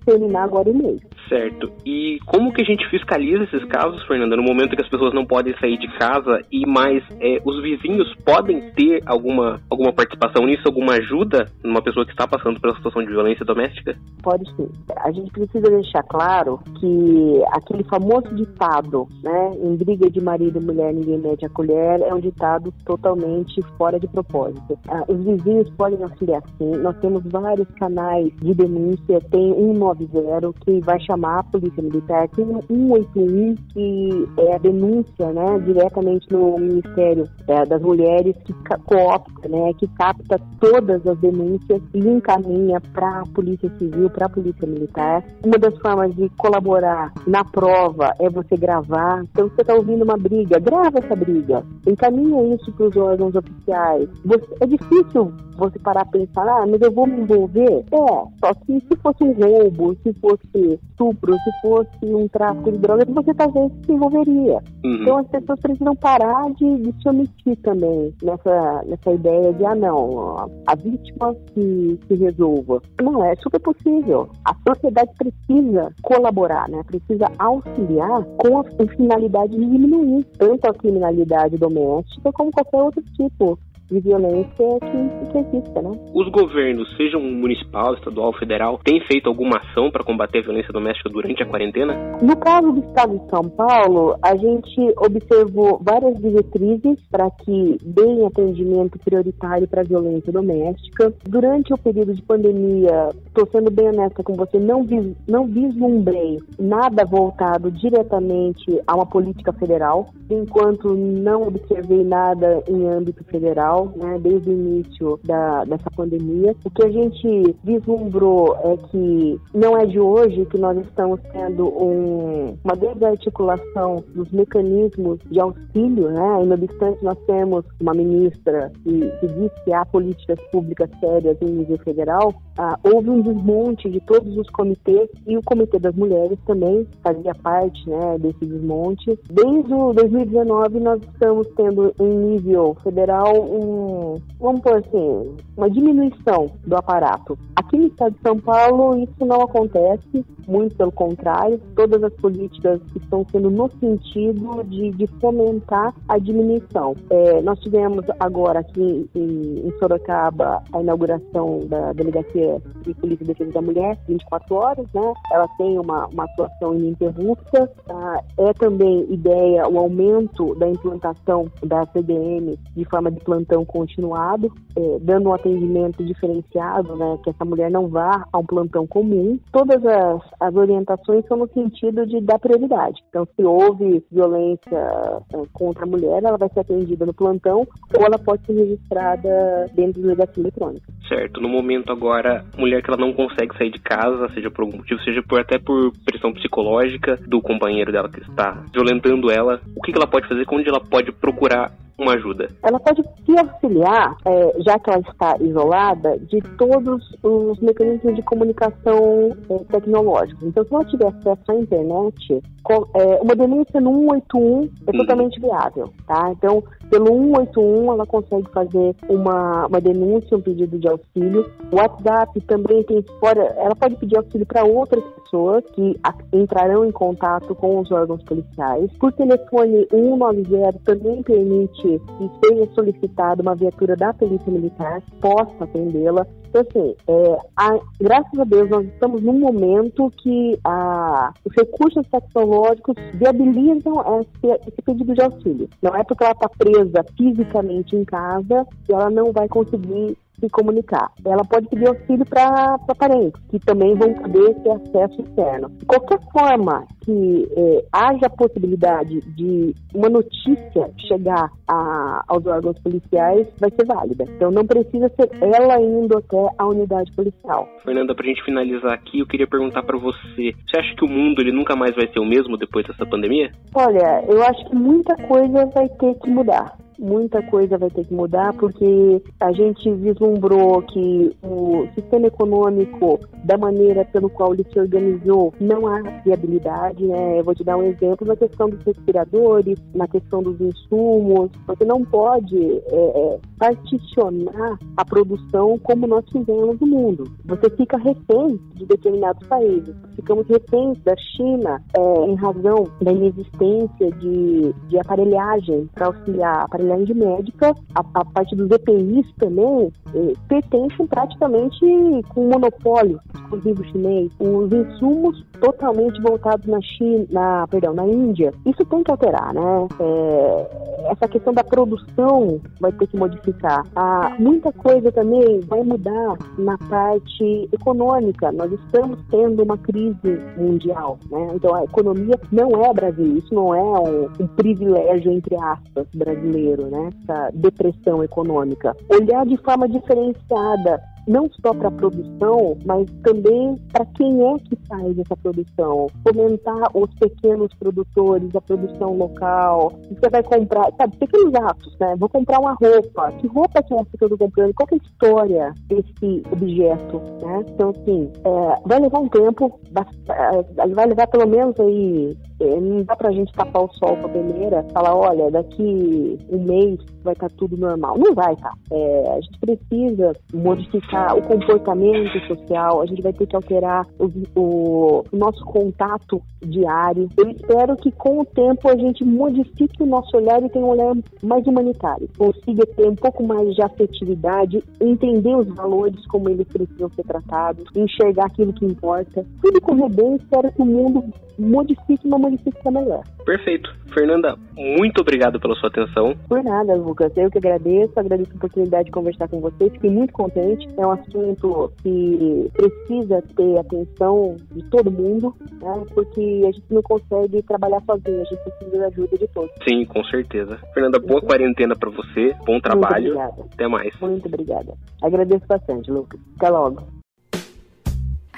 terminar 0.05 0.45
agora 0.45 0.69
o 0.69 0.75
mês. 0.77 1.01
Certo. 1.29 1.73
E 1.85 2.19
como 2.27 2.53
que 2.53 2.63
a 2.63 2.65
gente 2.65 2.87
fiscaliza 2.89 3.45
esses 3.45 3.65
casos, 3.65 4.03
Fernanda, 4.07 4.37
no 4.37 4.43
momento 4.43 4.77
que 4.77 4.83
as 4.83 4.89
pessoas 4.89 5.15
não 5.15 5.25
podem 5.25 5.55
sair 5.59 5.79
de 5.79 5.89
casa 5.99 6.41
e 6.53 6.67
mais 6.67 7.03
é, 7.21 7.41
os 7.45 7.63
vizinhos 7.63 8.15
podem 8.25 8.71
ter 8.73 9.03
alguma, 9.07 9.61
alguma 9.71 9.93
participação 9.93 10.45
nisso, 10.45 10.63
alguma 10.67 10.95
ajuda 10.95 11.47
numa 11.65 11.83
pessoa 11.83 12.05
que 12.05 12.13
está 12.13 12.26
passando 12.29 12.61
pela 12.61 12.75
situação 12.77 13.03
de 13.03 13.09
violência 13.09 13.45
doméstica? 13.45 13.97
Pode 14.23 14.45
sim. 14.57 14.69
A 14.99 15.11
gente 15.13 15.31
precisa 15.31 15.69
deixar 15.69 16.03
claro 16.05 16.61
que 16.79 17.43
aquele 17.53 17.85
famoso 17.85 18.35
ditado, 18.35 19.07
né, 19.23 19.53
em 19.63 19.77
briga 19.77 20.11
de 20.11 20.21
marido 20.21 20.61
e 20.61 20.65
mulher 20.65 20.93
ninguém 20.93 21.19
mede 21.19 21.45
a 21.45 21.49
colher, 21.49 22.01
é 22.03 22.15
um 22.15 22.21
ditado 22.21 22.73
totalmente 22.85 23.61
fora 23.77 23.99
de 23.99 24.09
propósito. 24.09 24.79
Ah, 24.89 25.05
os 25.09 25.19
vizinhos 25.25 25.69
podem 25.77 26.03
auxiliar 26.03 26.43
sim. 26.59 26.71
Nós 26.77 26.97
temos 26.99 27.23
vários 27.25 27.69
canais 27.79 28.33
de 28.41 28.55
denúncia, 28.55 29.21
tem 29.31 29.55
190 29.55 30.53
que 30.65 30.81
vai 30.81 31.01
chamar 31.01 31.41
a 31.41 31.45
Polícia 31.45 31.83
Militar, 31.83 32.29
tem 32.31 32.45
um 32.45 32.61
181 32.63 33.55
que 33.73 34.29
é 34.39 34.55
a 34.55 34.59
denúncia 34.59 35.33
né, 35.33 35.59
diretamente 35.65 36.27
no 36.31 36.59
Ministério 36.59 37.25
é, 37.49 37.65
das 37.65 37.83
Mulheres, 37.83 38.37
que 38.45 38.53
coopta, 38.85 39.49
né, 39.49 39.73
que 39.79 39.87
capta 39.89 40.41
todas 40.61 41.07
as 41.07 41.19
denúncias 41.19 41.83
e 41.95 41.99
encaminha 42.17 42.81
para 42.93 43.21
a 43.21 43.27
Polícia 43.35 43.71
Civil, 43.79 44.11
para 44.11 44.27
a 44.27 44.31
Polícia 44.31 44.67
Militar. 44.67 45.25
Uma 45.45 45.59
das 45.59 45.77
formas 45.79 46.15
de 46.15 46.29
colaborar 46.37 47.13
na 47.27 47.45
prova 47.45 48.13
é 48.19 48.29
você 48.29 48.57
gravar. 48.57 49.23
Então, 49.25 49.49
você 49.49 49.63
está 49.63 49.75
ouvindo 49.75 50.03
uma 50.03 50.17
briga, 50.17 50.59
grava 50.59 50.99
essa 50.99 51.15
briga, 51.15 51.65
encaminha 51.87 52.55
isso 52.55 52.73
para 52.73 52.87
os 52.87 52.97
órgãos 52.97 53.35
oficiais. 53.35 54.09
Você, 54.25 54.47
é 54.61 54.67
difícil 54.67 55.33
você 55.57 55.79
parar 55.79 56.05
para 56.05 56.21
pensar, 56.21 56.47
ah, 56.49 56.67
mas 56.67 56.81
eu 56.81 56.93
vou 56.93 57.07
me 57.07 57.21
envolver? 57.21 57.85
É, 57.91 58.07
só 58.41 58.55
que 58.67 58.81
se 58.81 58.97
fosse 59.03 59.25
um 59.25 59.33
roubo, 59.33 59.97
se 60.03 60.13
fosse 60.15 60.47
estupro, 60.55 61.35
se 61.35 61.61
fosse 61.63 62.15
um 62.15 62.29
tráfico 62.29 62.73
de 62.73 62.79
drogas, 62.79 63.09
você 63.09 63.35
talvez 63.35 63.73
se 63.85 63.93
envolveria. 63.93 64.63
Uhum. 64.85 65.03
Então 65.03 65.19
as 65.19 65.27
pessoas 65.29 65.61
precisam 65.61 65.97
parar 65.97 66.51
de, 66.55 66.77
de, 66.79 67.03
se 67.03 67.09
omitir 67.09 67.57
também 67.63 68.15
nessa, 68.23 68.85
nessa 68.87 69.13
ideia 69.13 69.53
de, 69.53 69.65
ah, 69.65 69.75
não, 69.75 70.51
a 70.67 70.75
vítima 70.75 71.35
que 71.55 71.99
se 72.07 72.15
resolva. 72.15 72.83
Não, 73.03 73.25
é 73.25 73.35
super 73.37 73.61
possível. 73.61 74.29
A 74.45 74.55
sociedade 74.67 75.11
precisa 75.17 75.93
colaborar, 76.03 76.69
né? 76.69 76.83
Precisa 76.87 77.31
auxiliar 77.39 78.25
com 78.39 78.61
a, 78.61 78.65
finalidade 78.97 79.53
de 79.53 79.65
diminuir 79.65 80.25
tanto 80.39 80.69
a 80.69 80.75
criminalidade 80.75 81.57
doméstica 81.57 82.33
como 82.33 82.51
qualquer 82.53 82.83
outro 82.83 83.03
tipo 83.17 83.59
de 83.91 84.01
violência 84.01 84.67
que, 84.81 85.33
que 85.33 85.39
existe, 85.39 85.81
né? 85.81 85.93
Os 86.13 86.29
governos, 86.31 86.95
sejam 86.97 87.21
municipal, 87.21 87.95
estadual, 87.95 88.33
federal, 88.33 88.81
têm 88.85 89.01
feito 89.01 89.29
alguma 89.29 89.59
ação 89.59 89.91
para 89.91 90.05
combater 90.05 90.39
a 90.39 90.43
violência 90.43 90.73
doméstica 90.73 91.09
durante 91.09 91.43
a 91.43 91.47
quarentena? 91.47 91.95
No 92.21 92.37
caso 92.37 92.73
do 92.73 92.81
estado 92.81 93.19
de 93.19 93.31
São 93.31 93.49
Paulo, 93.51 94.17
a 94.23 94.35
gente 94.37 94.81
observou 94.99 95.81
várias 95.83 96.17
diretrizes 96.19 96.99
para 97.11 97.31
que 97.31 97.79
deem 97.85 98.27
atendimento 98.27 98.99
prioritário 98.99 99.69
para 99.69 99.83
a 99.83 99.85
violência 99.85 100.33
doméstica. 100.33 101.13
Durante 101.25 101.73
o 101.73 101.79
período 101.79 102.15
de 102.15 102.23
pandemia, 102.23 103.11
estou 103.27 103.47
sendo 103.53 103.71
bem 103.71 103.89
honesta 103.89 104.23
com 104.23 104.35
você, 104.35 104.59
não, 104.59 104.83
vis, 104.83 105.15
não 105.29 105.47
vislumbrei 105.47 106.39
nada 106.59 107.05
voltado 107.05 107.71
diretamente 107.71 108.81
a 108.87 108.95
uma 108.97 109.07
política 109.07 109.53
federal, 109.53 110.09
enquanto 110.31 110.95
não 110.95 111.43
observei 111.43 112.03
nada 112.03 112.63
em 112.69 112.87
âmbito 112.87 113.23
federal 113.25 113.76
né, 113.97 114.19
desde 114.19 114.51
o 114.51 114.53
início 114.53 115.21
da, 115.25 115.65
dessa 115.65 115.91
pandemia. 115.91 116.55
O 116.65 116.71
que 116.71 116.85
a 116.85 116.91
gente 116.91 117.57
vislumbrou 117.63 118.57
é 118.63 118.77
que 118.77 119.41
não 119.55 119.77
é 119.77 119.87
de 119.87 120.01
hoje 120.01 120.47
que 120.47 120.59
nós 120.59 120.79
estamos 120.79 121.21
tendo 121.33 121.67
um, 121.67 122.57
uma 122.65 122.77
desarticulação 122.77 124.03
dos 124.15 124.31
mecanismos 124.31 125.19
de 125.31 125.41
auxílio, 125.41 126.11
né? 126.11 126.43
E, 126.43 126.47
no 126.47 126.55
obstante, 126.55 127.05
nós 127.05 127.19
temos 127.27 127.65
uma 127.81 127.93
ministra 127.93 128.73
que, 128.83 129.11
que 129.21 129.27
diz 129.27 129.53
que 129.65 129.73
há 129.73 129.85
políticas 129.85 130.39
públicas 130.51 130.89
sérias 131.01 131.37
em 131.41 131.47
nível 131.47 131.79
federal, 131.79 132.35
ah, 132.59 132.79
houve 132.83 133.11
um 133.11 133.21
desmonte 133.21 133.91
de 133.91 134.01
todos 134.01 134.37
os 134.37 134.49
comitês 134.51 135.09
e 135.27 135.37
o 135.37 135.43
Comitê 135.43 135.79
das 135.79 135.95
Mulheres 135.95 136.39
também 136.47 136.87
fazia 137.03 137.35
parte 137.35 137.89
né, 137.89 138.19
desse 138.19 138.47
desmonte. 138.47 139.19
Desde 139.31 139.75
o 139.75 139.93
2019, 139.93 140.81
nós 140.81 141.01
estamos 141.03 141.47
tendo 141.57 141.93
em 142.01 142.09
nível 142.09 142.77
federal 142.83 143.35
um 143.35 143.66
um, 143.67 144.15
vamos 144.39 144.61
por 144.61 144.77
assim, 144.77 145.37
uma 145.57 145.69
diminuição 145.71 146.51
do 146.67 146.77
aparato. 146.77 147.39
Aqui 147.57 147.77
no 147.77 147.87
estado 147.87 148.15
de 148.15 148.21
São 148.21 148.39
Paulo 148.39 148.97
isso 148.99 149.27
não 149.27 149.43
acontece, 149.43 150.25
muito 150.47 150.77
pelo 150.77 150.93
contrário, 150.93 151.61
todas 151.75 152.03
as 152.03 152.13
políticas 152.15 152.81
estão 152.95 153.27
sendo 153.31 153.51
no 153.51 153.69
sentido 153.81 154.63
de, 154.65 154.91
de 154.93 155.07
fomentar 155.21 155.95
a 156.09 156.19
diminuição. 156.19 156.95
É, 157.11 157.43
nós 157.43 157.59
tivemos 157.61 158.05
agora 158.21 158.61
aqui 158.61 159.09
em, 159.15 159.67
em, 159.67 159.73
Sorocaba 159.79 160.63
a 160.73 160.81
inauguração 160.81 161.61
da 161.67 161.93
Delegacia 161.93 162.61
de 162.83 162.95
Polícia 162.95 163.25
e 163.25 163.27
Defesa 163.27 163.53
da 163.53 163.63
Mulher, 163.63 163.99
24 164.09 164.55
horas, 164.55 164.87
né? 164.95 165.13
Ela 165.33 165.49
tem 165.59 165.79
uma, 165.79 166.07
uma 166.07 166.25
atuação 166.25 166.75
ininterrupta. 166.75 167.71
Tá? 167.87 168.21
É 168.39 168.53
também 168.55 169.07
ideia 169.13 169.69
o 169.69 169.79
aumento 169.79 170.55
da 170.55 170.69
implantação 170.69 171.51
da 171.63 171.87
CDM 171.87 172.57
de 172.75 172.85
forma 172.85 173.11
de 173.11 173.21
plantão 173.21 173.56
continuado, 173.65 174.53
é, 174.77 174.99
dando 175.01 175.29
um 175.31 175.35
atendimento 175.35 176.05
diferenciado, 176.05 176.97
né? 176.97 177.19
Que 177.23 177.31
essa 177.31 177.45
mulher 177.45 177.71
não 177.71 177.89
vá 177.89 178.27
a 178.33 178.39
um 178.39 178.47
plantão 178.47 178.87
comum. 178.87 179.39
Todas 179.53 179.85
as, 179.85 180.23
as 180.41 180.55
orientações 180.55 181.25
são 181.27 181.37
no 181.37 181.49
sentido 181.49 182.07
de 182.07 182.21
dar 182.21 182.39
prioridade. 182.39 183.01
Então, 183.09 183.27
se 183.35 183.45
houve 183.45 184.05
violência 184.11 184.77
é, 184.77 185.43
contra 185.53 185.85
a 185.85 185.89
mulher, 185.89 186.23
ela 186.23 186.37
vai 186.37 186.49
ser 186.51 186.61
atendida 186.61 187.07
no 187.07 187.15
plantão 187.15 187.67
ou 187.97 188.05
ela 188.05 188.19
pode 188.19 188.45
ser 188.47 188.53
registrada 188.55 189.71
dentro 189.75 190.01
do 190.01 190.09
delegacia 190.09 190.43
eletrônica. 190.43 190.93
Certo. 191.09 191.41
No 191.41 191.49
momento 191.49 191.93
agora, 191.93 192.45
mulher 192.57 192.83
que 192.83 192.91
ela 192.91 192.99
não 192.99 193.13
consegue 193.13 193.57
sair 193.57 193.71
de 193.71 193.79
casa, 193.79 194.29
seja 194.35 194.51
por 194.51 194.63
algum 194.63 194.79
motivo, 194.79 195.01
seja 195.03 195.23
por, 195.23 195.41
até 195.41 195.59
por 195.59 195.93
pressão 196.05 196.33
psicológica 196.33 197.19
do 197.27 197.41
companheiro 197.41 197.93
dela 197.93 198.09
que 198.09 198.21
está 198.21 198.65
violentando 198.73 199.31
ela, 199.31 199.61
o 199.77 199.81
que, 199.81 199.93
que 199.93 199.99
ela 199.99 200.07
pode 200.07 200.29
fazer? 200.29 200.45
Onde 200.51 200.69
ela 200.69 200.81
pode 200.81 201.13
procurar 201.13 201.73
uma 201.99 202.15
ajuda? 202.15 202.49
Ela 202.63 202.79
pode 202.79 203.03
se 203.03 203.39
auxiliar, 203.39 204.17
é, 204.25 204.63
já 204.63 204.79
que 204.79 204.91
ela 204.91 205.01
está 205.01 205.37
isolada, 205.41 206.19
de 206.19 206.41
todos 206.59 207.17
os 207.23 207.59
mecanismos 207.61 208.15
de 208.15 208.23
comunicação 208.23 209.37
é, 209.49 209.59
tecnológicos. 209.73 210.43
Então, 210.43 210.65
se 210.65 210.75
ela 210.75 210.85
tiver 210.85 211.09
acesso 211.09 211.53
à 211.53 211.55
internet, 211.55 212.43
com, 212.63 212.87
é, 212.95 213.21
uma 213.23 213.35
denúncia 213.35 213.81
no 213.81 213.93
181 214.11 214.71
é 214.87 214.91
uhum. 214.91 214.99
totalmente 214.99 215.41
viável, 215.41 215.93
tá? 216.07 216.31
Então, 216.33 216.63
pelo 216.91 217.07
181 217.07 217.93
ela 217.93 218.07
consegue 218.07 218.49
fazer 218.53 218.95
uma, 219.09 219.67
uma 219.67 219.81
denúncia, 219.81 220.37
um 220.37 220.41
pedido 220.41 220.79
de 220.79 220.89
auxílio. 220.89 221.51
O 221.71 221.77
WhatsApp 221.77 222.41
também 222.43 222.83
tem 222.85 223.05
fora, 223.21 223.43
ela 223.59 223.75
pode 223.75 223.97
pedir 223.97 224.17
auxílio 224.17 224.47
para 224.47 224.65
outras 224.65 225.05
pessoas 225.23 225.65
que 225.75 225.99
a, 226.03 226.15
entrarão 226.33 226.85
em 226.85 226.93
contato 226.93 227.55
com 227.55 227.81
os 227.81 227.91
órgãos 227.91 228.23
policiais. 228.25 228.91
Por 228.99 229.13
telefone 229.13 229.87
190 229.91 230.79
também 230.85 231.23
permite 231.23 231.83
que 231.83 232.31
seja 232.45 232.69
solicitada 232.75 233.43
uma 233.43 233.55
viatura 233.55 233.97
da 233.97 234.13
Polícia 234.13 234.51
Militar 234.51 235.03
possa 235.21 235.65
atendê-la. 235.65 236.27
Então, 236.49 236.63
assim, 236.63 236.95
é, 237.09 237.39
a, 237.57 237.79
graças 238.01 238.39
a 238.39 238.45
Deus, 238.45 238.71
nós 238.71 238.87
estamos 238.87 239.23
num 239.23 239.39
momento 239.39 240.11
que 240.23 240.59
a, 240.65 241.33
os 241.45 241.53
recursos 241.55 242.07
tecnológicos 242.09 242.95
viabilizam 243.15 244.21
esse, 244.21 244.61
esse 244.69 244.83
pedido 244.83 245.13
de 245.13 245.23
auxílio. 245.23 245.69
Não 245.83 245.95
é 245.95 246.05
porque 246.05 246.25
ela 246.25 246.33
está 246.33 246.49
presa 246.49 246.76
fisicamente 247.17 247.97
em 247.97 248.05
casa 248.05 248.67
ela 248.89 249.11
não 249.11 249.33
vai 249.33 249.49
conseguir 249.49 250.17
se 250.39 250.49
comunicar. 250.51 251.11
Ela 251.25 251.45
pode 251.45 251.69
pedir 251.69 251.89
auxílio 251.89 252.25
para 252.27 252.79
parentes, 252.99 253.41
que 253.51 253.59
também 253.61 253.95
vão 253.95 254.13
poder 254.15 254.55
ter 254.63 254.71
acesso 254.71 255.23
externo. 255.23 255.69
De 255.71 255.87
qualquer 255.87 256.19
forma 256.33 256.87
que 257.03 257.49
é, 257.57 257.85
haja 257.93 258.29
possibilidade 258.31 259.21
de 259.35 259.75
uma 259.95 260.09
notícia 260.09 260.91
chegar 261.09 261.51
a, 261.69 262.25
aos 262.27 262.45
órgãos 262.47 262.79
policiais, 262.81 263.47
vai 263.59 263.71
ser 263.71 263.87
válida. 263.87 264.25
Então 264.37 264.51
não 264.51 264.67
precisa 264.67 265.09
ser 265.11 265.31
ela 265.41 265.81
indo 265.81 266.19
até 266.19 266.49
a 266.59 266.67
unidade 266.67 267.13
policial. 267.13 267.69
Fernanda, 267.85 268.15
para 268.15 268.25
a 268.25 268.29
gente 268.29 268.45
finalizar 268.45 268.93
aqui, 268.93 269.21
eu 269.21 269.27
queria 269.27 269.47
perguntar 269.47 269.83
para 269.83 269.99
você: 269.99 270.53
você 270.67 270.79
acha 270.79 270.95
que 270.97 271.05
o 271.05 271.09
mundo 271.09 271.41
ele 271.41 271.53
nunca 271.53 271.77
mais 271.77 271.95
vai 271.95 272.09
ser 272.13 272.19
o 272.19 272.27
mesmo 272.27 272.57
depois 272.57 272.87
dessa 272.87 273.07
pandemia? 273.07 273.51
Olha, 273.75 274.25
eu 274.29 274.43
acho 274.43 274.69
que 274.69 274.75
muita 274.75 275.15
coisa 275.29 275.67
vai 275.67 275.89
ter 275.89 276.15
que 276.17 276.31
mudar 276.31 276.77
muita 276.99 277.43
coisa 277.43 277.79
vai 277.79 277.91
ter 277.91 278.05
que 278.05 278.15
mudar 278.15 278.53
porque 278.55 279.23
a 279.41 279.53
gente 279.53 279.91
vislumbrou 279.95 280.83
que 280.83 281.37
o 281.43 281.87
sistema 281.95 282.27
econômico, 282.27 283.21
da 283.45 283.57
maneira 283.57 284.05
pelo 284.07 284.29
qual 284.31 284.55
ele 284.55 284.67
se 284.73 284.79
organizou, 284.79 285.53
não 285.61 285.87
há 285.87 286.01
viabilidade. 286.25 287.05
Né? 287.05 287.39
Eu 287.39 287.45
vou 287.45 287.55
te 287.55 287.65
dar 287.65 287.77
um 287.77 287.83
exemplo 287.83 288.27
na 288.27 288.37
questão 288.37 288.69
dos 288.69 288.83
respiradores, 288.83 289.79
na 289.95 290.07
questão 290.07 290.43
dos 290.43 290.61
insumos. 290.61 291.51
Você 291.67 291.85
não 291.85 292.05
pode 292.05 292.59
é, 292.59 292.97
é, 292.97 293.39
particionar 293.59 294.79
a 294.97 295.05
produção 295.05 295.79
como 295.79 296.07
nós 296.07 296.25
fizemos 296.31 296.81
no 296.81 296.87
mundo. 296.87 297.25
Você 297.45 297.71
fica 297.71 297.97
refém 297.99 298.59
de 298.75 298.87
determinados 298.87 299.47
países. 299.47 299.95
Ficamos 300.15 300.47
reféns 300.49 300.99
da 301.05 301.17
China 301.17 301.83
é, 301.97 302.25
em 302.25 302.35
razão 302.35 302.85
da 303.01 303.13
inexistência 303.13 304.11
de, 304.19 304.75
de 304.89 304.99
aparelhagem 304.99 305.89
para 305.95 306.07
auxiliar 306.07 306.65
aparelhagem 306.65 306.86
de 307.05 307.15
médica, 307.15 307.75
a, 307.95 308.01
a 308.15 308.25
parte 308.25 308.55
dos 308.55 308.71
EPIs 308.71 309.27
também, 309.39 309.93
eh, 310.15 310.33
pertencem 310.49 311.07
praticamente 311.07 311.85
com 312.29 312.49
monopólio 312.49 313.21
exclusivo 313.35 313.85
chinês. 313.87 314.31
Os 314.41 314.73
insumos 314.73 315.45
totalmente 315.61 316.21
voltados 316.21 316.67
na 316.67 316.81
China, 316.81 317.27
na, 317.31 317.67
perdão, 317.69 317.95
na 317.95 318.07
Índia. 318.07 318.53
Isso 318.65 318.85
tem 318.85 319.03
que 319.03 319.11
alterar, 319.11 319.55
né? 319.55 319.89
É, 320.01 320.96
essa 321.11 321.29
questão 321.29 321.53
da 321.53 321.65
produção 321.65 322.61
vai 322.81 322.93
ter 322.93 323.07
que 323.07 323.17
modificar. 323.17 323.85
Ah, 323.95 324.35
muita 324.39 324.73
coisa 324.73 325.11
também 325.13 325.61
vai 325.61 325.83
mudar 325.83 326.37
na 326.59 326.77
parte 326.79 327.69
econômica. 327.73 328.53
Nós 328.53 328.73
estamos 328.73 329.19
tendo 329.31 329.63
uma 329.63 329.79
crise 329.79 330.39
mundial, 330.57 331.19
né? 331.31 331.53
Então 331.55 331.75
a 331.75 331.85
economia 331.85 332.39
não 332.53 332.85
é 332.85 332.93
Brasil, 332.93 333.39
isso 333.39 333.55
não 333.55 333.75
é 333.75 333.83
um, 333.83 334.29
um 334.41 334.47
privilégio 334.49 335.33
entre 335.33 335.57
aspas 335.57 336.07
brasileiro 336.15 336.87
né? 336.91 337.11
Essa 337.23 337.51
depressão 337.55 338.23
econômica. 338.23 338.97
Olhar 339.11 339.45
de 339.47 339.57
forma 339.59 339.89
diferenciada 339.89 341.01
não 341.27 341.49
só 341.61 341.75
para 341.75 341.89
a 341.89 341.93
produção, 341.93 342.77
mas 342.85 343.07
também 343.23 343.77
para 343.93 344.05
quem 344.07 344.43
é 344.43 344.59
que 344.59 344.77
faz 344.89 345.19
essa 345.19 345.37
produção. 345.37 346.07
Fomentar 346.27 346.91
os 346.95 347.13
pequenos 347.15 347.73
produtores, 347.79 348.55
a 348.55 348.61
produção 348.61 349.17
local. 349.17 349.93
Você 350.09 350.31
vai 350.31 350.43
comprar, 350.43 350.93
sabe, 350.97 351.17
pequenos 351.17 351.55
atos, 351.55 351.97
né? 351.99 352.15
Vou 352.19 352.29
comprar 352.29 352.61
uma 352.61 352.75
roupa. 352.75 353.33
Que 353.33 353.47
roupa 353.47 353.83
que 353.83 353.95
é 353.95 353.97
essa 353.97 354.17
que 354.17 354.25
eu 354.25 354.29
estou 354.29 354.39
comprando? 354.39 354.75
Qual 354.75 354.89
é 354.91 354.95
a 354.95 354.99
história 354.99 355.75
desse 355.89 356.43
objeto, 356.51 357.19
né? 357.43 357.65
Então, 357.69 357.91
assim, 357.91 358.31
é, 358.45 358.81
vai 358.87 359.01
levar 359.01 359.19
um 359.19 359.29
tempo, 359.29 359.81
é, 360.29 360.87
vai 360.89 361.07
levar 361.07 361.27
pelo 361.27 361.47
menos 361.47 361.79
aí 361.81 362.37
é, 362.61 362.81
não 362.81 363.03
dá 363.03 363.15
pra 363.17 363.33
gente 363.33 363.53
tapar 363.53 363.85
o 363.85 363.93
sol 363.95 364.17
com 364.17 364.27
a 364.27 364.31
peneira, 364.31 364.87
falar, 364.93 365.15
olha, 365.15 365.51
daqui 365.51 366.39
um 366.51 366.65
mês 366.65 366.99
vai 367.23 367.35
estar 367.35 367.49
tá 367.49 367.55
tudo 367.57 367.77
normal. 367.77 368.17
Não 368.19 368.35
vai, 368.35 368.57
tá? 368.57 368.73
É, 368.91 369.31
a 369.31 369.41
gente 369.41 369.59
precisa 369.59 370.33
modificar 370.55 371.16
o 371.35 371.43
comportamento 371.43 372.39
social, 372.47 373.03
a 373.03 373.07
gente 373.07 373.23
vai 373.23 373.33
ter 373.33 373.47
que 373.47 373.57
alterar 373.57 374.07
o, 374.19 374.31
o, 374.55 375.25
o 375.33 375.37
nosso 375.37 375.65
contato 375.65 376.43
diário. 376.63 377.29
Eu 377.37 377.51
espero 377.51 377.97
que 377.97 378.11
com 378.13 378.41
o 378.41 378.45
tempo 378.45 378.89
a 378.89 378.97
gente 378.97 379.25
modifique 379.25 380.03
o 380.03 380.07
nosso 380.07 380.37
olhar 380.37 380.63
e 380.63 380.69
tenha 380.69 380.85
um 380.85 380.89
olhar 380.89 381.15
mais 381.43 381.67
humanitário, 381.67 382.29
consiga 382.37 382.87
ter 382.87 383.09
um 383.09 383.15
pouco 383.15 383.47
mais 383.47 383.75
de 383.75 383.83
afetividade, 383.83 384.83
entender 385.01 385.57
os 385.57 385.67
valores 385.69 386.27
como 386.27 386.49
eles 386.49 386.67
precisam 386.67 387.09
ser 387.11 387.25
tratados, 387.25 387.85
enxergar 387.95 388.47
aquilo 388.47 388.73
que 388.73 388.85
importa. 388.85 389.45
Tudo 389.63 389.81
correr 389.81 390.09
bem, 390.11 390.37
espero 390.37 390.73
que 390.73 390.83
o 390.83 390.87
mundo 390.87 391.25
modifique 391.59 392.27
uma 392.27 392.39
modificação 392.39 392.93
melhor. 392.93 393.23
Perfeito. 393.45 393.95
Fernanda, 394.13 394.57
muito 394.75 395.21
obrigado 395.21 395.61
pela 395.61 395.75
sua 395.77 395.89
atenção. 395.89 396.35
Por 396.49 396.63
nada, 396.63 396.95
Lucas. 396.95 397.33
Eu 397.37 397.51
que 397.51 397.59
agradeço, 397.59 398.13
agradeço 398.19 398.51
a 398.53 398.57
oportunidade 398.57 399.05
de 399.05 399.11
conversar 399.11 399.49
com 399.49 399.61
vocês. 399.61 399.93
Fiquei 399.93 400.11
muito 400.11 400.33
contente. 400.33 400.89
É 400.97 401.07
um 401.07 401.11
assunto 401.11 401.93
que 402.03 402.71
precisa 402.73 403.43
ter 403.55 403.79
atenção 403.79 404.57
de 404.73 404.83
todo 404.91 405.11
mundo, 405.11 405.55
né? 405.81 406.05
porque 406.15 406.63
a 406.67 406.73
gente 406.73 406.87
não 406.91 407.03
consegue 407.03 407.63
trabalhar 407.63 408.03
sozinho, 408.03 408.41
a 408.41 408.45
gente 408.45 408.63
precisa 408.63 408.99
da 408.99 409.07
ajuda 409.09 409.37
de 409.37 409.49
todos. 409.49 409.71
Sim, 409.87 410.05
com 410.07 410.25
certeza. 410.25 410.79
Fernanda, 410.95 411.19
boa 411.19 411.41
uhum. 411.41 411.47
quarentena 411.47 411.95
para 411.95 412.11
você, 412.11 412.55
bom 412.65 412.81
trabalho. 412.81 413.35
Muito 413.35 413.39
obrigada. 413.39 413.69
Até 413.73 413.89
mais. 413.89 414.21
Muito 414.21 414.47
obrigada. 414.47 414.95
Agradeço 415.23 415.67
bastante, 415.67 416.11
Lucas. 416.11 416.41
Até 416.57 416.71
logo. 416.71 417.16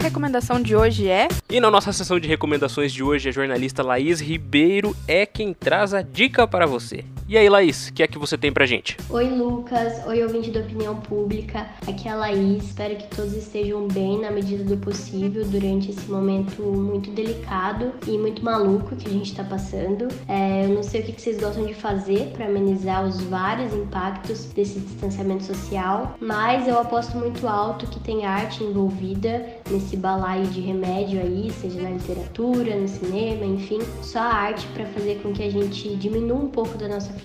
Recomendação 0.09 0.59
de 0.59 0.75
hoje 0.75 1.07
é. 1.07 1.29
E 1.51 1.61
na 1.61 1.71
nossa 1.71 1.93
sessão 1.93 2.19
de 2.19 2.27
recomendações 2.27 2.95
de 2.95 3.03
hoje, 3.03 3.29
a 3.29 3.33
jornalista 3.33 3.83
Laís 3.83 4.23
Ribeiro 4.23 4.97
é 5.07 5.27
quem 5.27 5.53
traz 5.53 5.93
a 5.93 6.01
dica 6.01 6.49
para 6.49 6.65
você. 6.65 7.05
E 7.29 7.37
aí, 7.37 7.47
Laís, 7.47 7.89
o 7.89 7.93
que 7.93 8.03
é 8.03 8.07
que 8.07 8.19
você 8.19 8.39
tem 8.39 8.51
pra 8.51 8.65
gente? 8.65 8.97
Oi, 9.11 9.29
Lucas. 9.29 10.03
Oi, 10.07 10.23
ouvinte 10.23 10.51
da 10.51 10.61
Opinião 10.61 10.97
Pública. 10.97 11.67
Aqui 11.87 12.09
é 12.09 12.13
a 12.13 12.15
Laís. 12.15 12.65
Espero 12.65 12.97
que 12.97 13.07
todos 13.15 13.35
estejam 13.35 13.87
bem 13.87 14.19
na 14.19 14.31
medida 14.31 14.65
do 14.65 14.79
possível 14.79 15.45
durante 15.45 15.91
esse 15.91 16.11
momento 16.11 16.63
muito 16.63 17.11
delicado 17.11 17.93
e 18.07 18.17
muito 18.17 18.43
maluco 18.43 18.97
que 18.97 19.07
a 19.07 19.13
gente 19.13 19.37
tá 19.37 19.45
passando. 19.45 20.09
É, 20.27 20.65
eu 20.65 20.71
não 20.71 20.83
sei 20.83 21.03
o 21.03 21.05
que 21.05 21.21
vocês 21.21 21.39
gostam 21.39 21.67
de 21.67 21.75
fazer 21.75 22.31
para 22.33 22.47
amenizar 22.47 23.05
os 23.05 23.21
vários 23.25 23.75
impactos 23.75 24.47
desse 24.47 24.81
distanciamento 24.81 25.45
social, 25.45 26.17
mas 26.19 26.67
eu 26.67 26.79
aposto 26.79 27.15
muito 27.19 27.47
alto 27.47 27.87
que 27.89 28.01
tem 28.01 28.25
arte 28.25 28.65
envolvida 28.65 29.47
nesse 29.71 29.99
balaio 29.99 30.47
de 30.47 30.63
remédio 30.63 31.21
aí, 31.21 31.53
seja 31.61 31.83
na 31.83 31.91
literatura, 31.91 32.75
no 32.75 32.89
cinema, 32.89 33.45
enfim, 33.45 33.81
só 34.01 34.21
a 34.21 34.33
arte 34.33 34.67
para 34.69 34.87
fazer 34.87 35.21
com 35.23 35.31
que 35.35 35.43
a 35.43 35.51
gente 35.51 35.95
diminua 35.97 36.39
um 36.39 36.49
pouco 36.49 36.79
da 36.79 36.89
nossa 36.89 37.18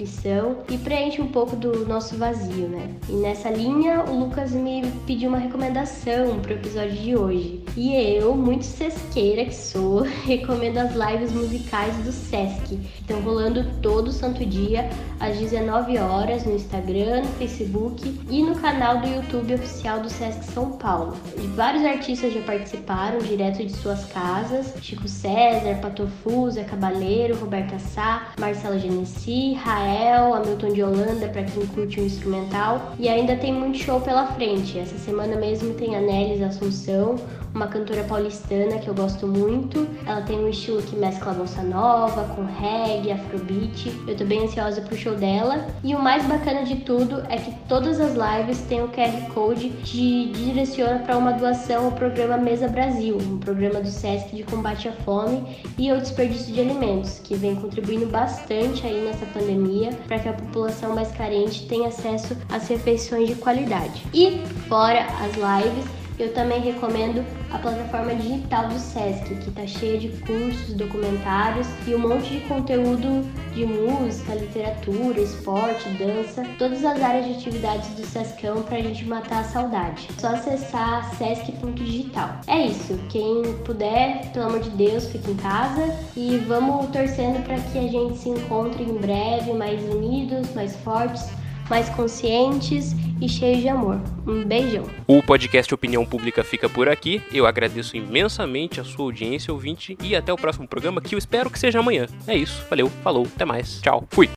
e 0.69 0.77
preenche 0.77 1.21
um 1.21 1.27
pouco 1.27 1.55
do 1.55 1.87
nosso 1.87 2.15
vazio, 2.17 2.67
né? 2.67 2.89
E 3.07 3.13
nessa 3.13 3.49
linha, 3.49 4.03
o 4.03 4.19
Lucas 4.19 4.51
me 4.51 4.83
pediu 5.05 5.29
uma 5.29 5.37
recomendação 5.37 6.39
pro 6.41 6.53
episódio 6.53 6.95
de 6.95 7.15
hoje. 7.15 7.63
E 7.75 7.95
eu, 7.95 8.35
muito 8.35 8.65
sesqueira 8.65 9.45
que 9.45 9.55
sou, 9.55 10.01
recomendo 10.25 10.77
as 10.77 10.93
lives 10.93 11.31
musicais 11.31 11.95
do 11.97 12.11
Sesc, 12.11 12.79
estão 12.99 13.21
rolando 13.21 13.65
todo 13.81 14.11
santo 14.11 14.45
dia 14.45 14.89
às 15.19 15.37
19 15.37 15.97
horas 15.97 16.45
no 16.45 16.55
Instagram, 16.55 17.21
no 17.21 17.29
Facebook 17.33 18.21
e 18.29 18.43
no 18.43 18.55
canal 18.55 18.99
do 18.99 19.07
YouTube 19.07 19.55
oficial 19.55 19.99
do 20.01 20.09
Sesc 20.09 20.45
São 20.45 20.71
Paulo. 20.73 21.15
Vários 21.55 21.85
artistas 21.85 22.33
já 22.33 22.41
participaram 22.41 23.19
direto 23.19 23.63
de 23.65 23.71
suas 23.73 24.05
casas: 24.05 24.73
Chico 24.81 25.07
César, 25.07 25.75
Patofu, 25.81 26.49
Zé 26.51 26.63
Cabaleiro, 26.63 27.37
Roberta 27.37 27.79
Sá, 27.79 28.33
Marcela 28.39 28.77
Genesi, 28.79 29.53
Rael, 29.83 30.33
Hamilton 30.33 30.73
de 30.73 30.81
Holanda, 30.81 31.27
para 31.27 31.43
quem 31.43 31.65
curte 31.67 31.99
o 31.99 32.05
instrumental. 32.05 32.93
E 32.97 33.09
ainda 33.09 33.35
tem 33.35 33.53
muito 33.53 33.77
show 33.77 33.99
pela 33.99 34.27
frente. 34.27 34.79
Essa 34.79 34.97
semana 34.97 35.35
mesmo 35.35 35.73
tem 35.73 35.95
a 35.95 36.01
Nelis 36.01 36.41
Assunção, 36.41 37.15
uma 37.53 37.67
cantora 37.67 38.03
paulistana 38.03 38.79
que 38.79 38.87
eu 38.87 38.93
gosto 38.93 39.27
muito. 39.27 39.87
Ela 40.05 40.21
tem 40.21 40.39
um 40.39 40.49
estilo 40.49 40.81
que 40.81 40.95
mescla 40.95 41.33
bossa 41.33 41.61
nova 41.61 42.23
com 42.35 42.43
reggae, 42.43 43.11
afrobeat. 43.11 43.91
Eu 44.07 44.15
tô 44.15 44.25
bem 44.25 44.43
ansiosa 44.45 44.81
pro 44.81 44.97
show 44.97 45.15
dela. 45.15 45.67
E 45.83 45.93
o 45.95 46.01
mais 46.01 46.25
bacana 46.25 46.63
de 46.63 46.77
tudo 46.77 47.23
é 47.29 47.37
que 47.37 47.53
todas 47.67 47.99
as 47.99 48.13
lives 48.13 48.61
têm 48.61 48.83
o 48.83 48.87
QR 48.89 49.33
Code 49.33 49.69
que 49.83 50.31
direciona 50.35 50.99
para 50.99 51.17
uma 51.17 51.33
doação 51.33 51.85
ao 51.85 51.91
programa 51.91 52.37
Mesa 52.37 52.67
Brasil, 52.67 53.17
um 53.17 53.37
programa 53.37 53.81
do 53.81 53.89
SESC 53.89 54.35
de 54.35 54.43
combate 54.43 54.87
à 54.87 54.91
fome 54.91 55.57
e 55.77 55.89
ao 55.89 55.97
desperdício 55.97 56.53
de 56.53 56.59
alimentos, 56.59 57.19
que 57.19 57.35
vem 57.35 57.55
contribuindo 57.55 58.07
bastante 58.07 58.85
aí 58.85 59.05
nessa 59.05 59.25
pandemia 59.27 59.91
para 60.07 60.19
que 60.19 60.29
a 60.29 60.33
população 60.33 60.95
mais 60.95 61.11
carente 61.11 61.67
tenha 61.67 61.87
acesso 61.87 62.35
às 62.49 62.67
refeições 62.67 63.27
de 63.27 63.35
qualidade. 63.35 64.03
E 64.13 64.39
fora 64.67 65.05
as 65.21 65.33
lives, 65.35 65.85
eu 66.19 66.33
também 66.33 66.59
recomendo 66.61 67.23
a 67.51 67.57
plataforma 67.57 68.15
digital 68.15 68.67
do 68.67 68.79
SESC, 68.79 69.35
que 69.35 69.49
está 69.49 69.65
cheia 69.65 69.99
de 69.99 70.09
cursos, 70.09 70.73
documentários 70.73 71.67
e 71.87 71.95
um 71.95 71.99
monte 71.99 72.39
de 72.39 72.41
conteúdo 72.41 73.23
de 73.53 73.65
música, 73.65 74.35
literatura, 74.35 75.19
esporte, 75.19 75.89
dança, 75.89 76.43
todas 76.57 76.83
as 76.83 77.01
áreas 77.01 77.25
de 77.25 77.33
atividades 77.33 77.89
do 77.89 78.05
Sescão 78.05 78.63
para 78.63 78.77
a 78.77 78.81
gente 78.81 79.05
matar 79.05 79.41
a 79.41 79.43
saudade. 79.43 80.07
É 80.15 80.19
só 80.19 80.27
acessar 80.29 81.13
sesc.digital. 81.15 82.39
É 82.47 82.67
isso, 82.67 82.99
quem 83.09 83.41
puder, 83.63 84.31
pelo 84.31 84.47
amor 84.47 84.59
de 84.59 84.69
Deus, 84.71 85.07
fique 85.07 85.31
em 85.31 85.35
casa 85.35 85.95
e 86.15 86.37
vamos 86.47 86.87
torcendo 86.87 87.43
para 87.43 87.59
que 87.59 87.77
a 87.77 87.87
gente 87.87 88.17
se 88.17 88.29
encontre 88.29 88.83
em 88.83 88.97
breve, 88.97 89.53
mais 89.53 89.83
unidos, 89.93 90.53
mais 90.53 90.75
fortes, 90.77 91.27
mais 91.69 91.89
conscientes 91.89 92.95
e 93.21 93.29
cheios 93.29 93.61
de 93.61 93.69
amor. 93.69 93.99
Um 94.27 94.43
beijão. 94.43 94.85
O 95.07 95.21
podcast 95.21 95.73
Opinião 95.73 96.05
Pública 96.05 96.43
fica 96.43 96.69
por 96.69 96.89
aqui. 96.89 97.21
Eu 97.31 97.45
agradeço 97.45 97.95
imensamente 97.95 98.79
a 98.79 98.83
sua 98.83 99.05
audiência, 99.05 99.53
ouvinte, 99.53 99.97
e 100.01 100.15
até 100.15 100.31
o 100.31 100.37
próximo 100.37 100.67
programa, 100.67 101.01
que 101.01 101.15
eu 101.15 101.19
espero 101.19 101.49
que 101.49 101.59
seja 101.59 101.79
amanhã. 101.79 102.07
É 102.27 102.35
isso, 102.35 102.63
valeu, 102.69 102.89
falou, 103.03 103.27
até 103.35 103.45
mais, 103.45 103.81
tchau, 103.81 104.05
fui. 104.09 104.29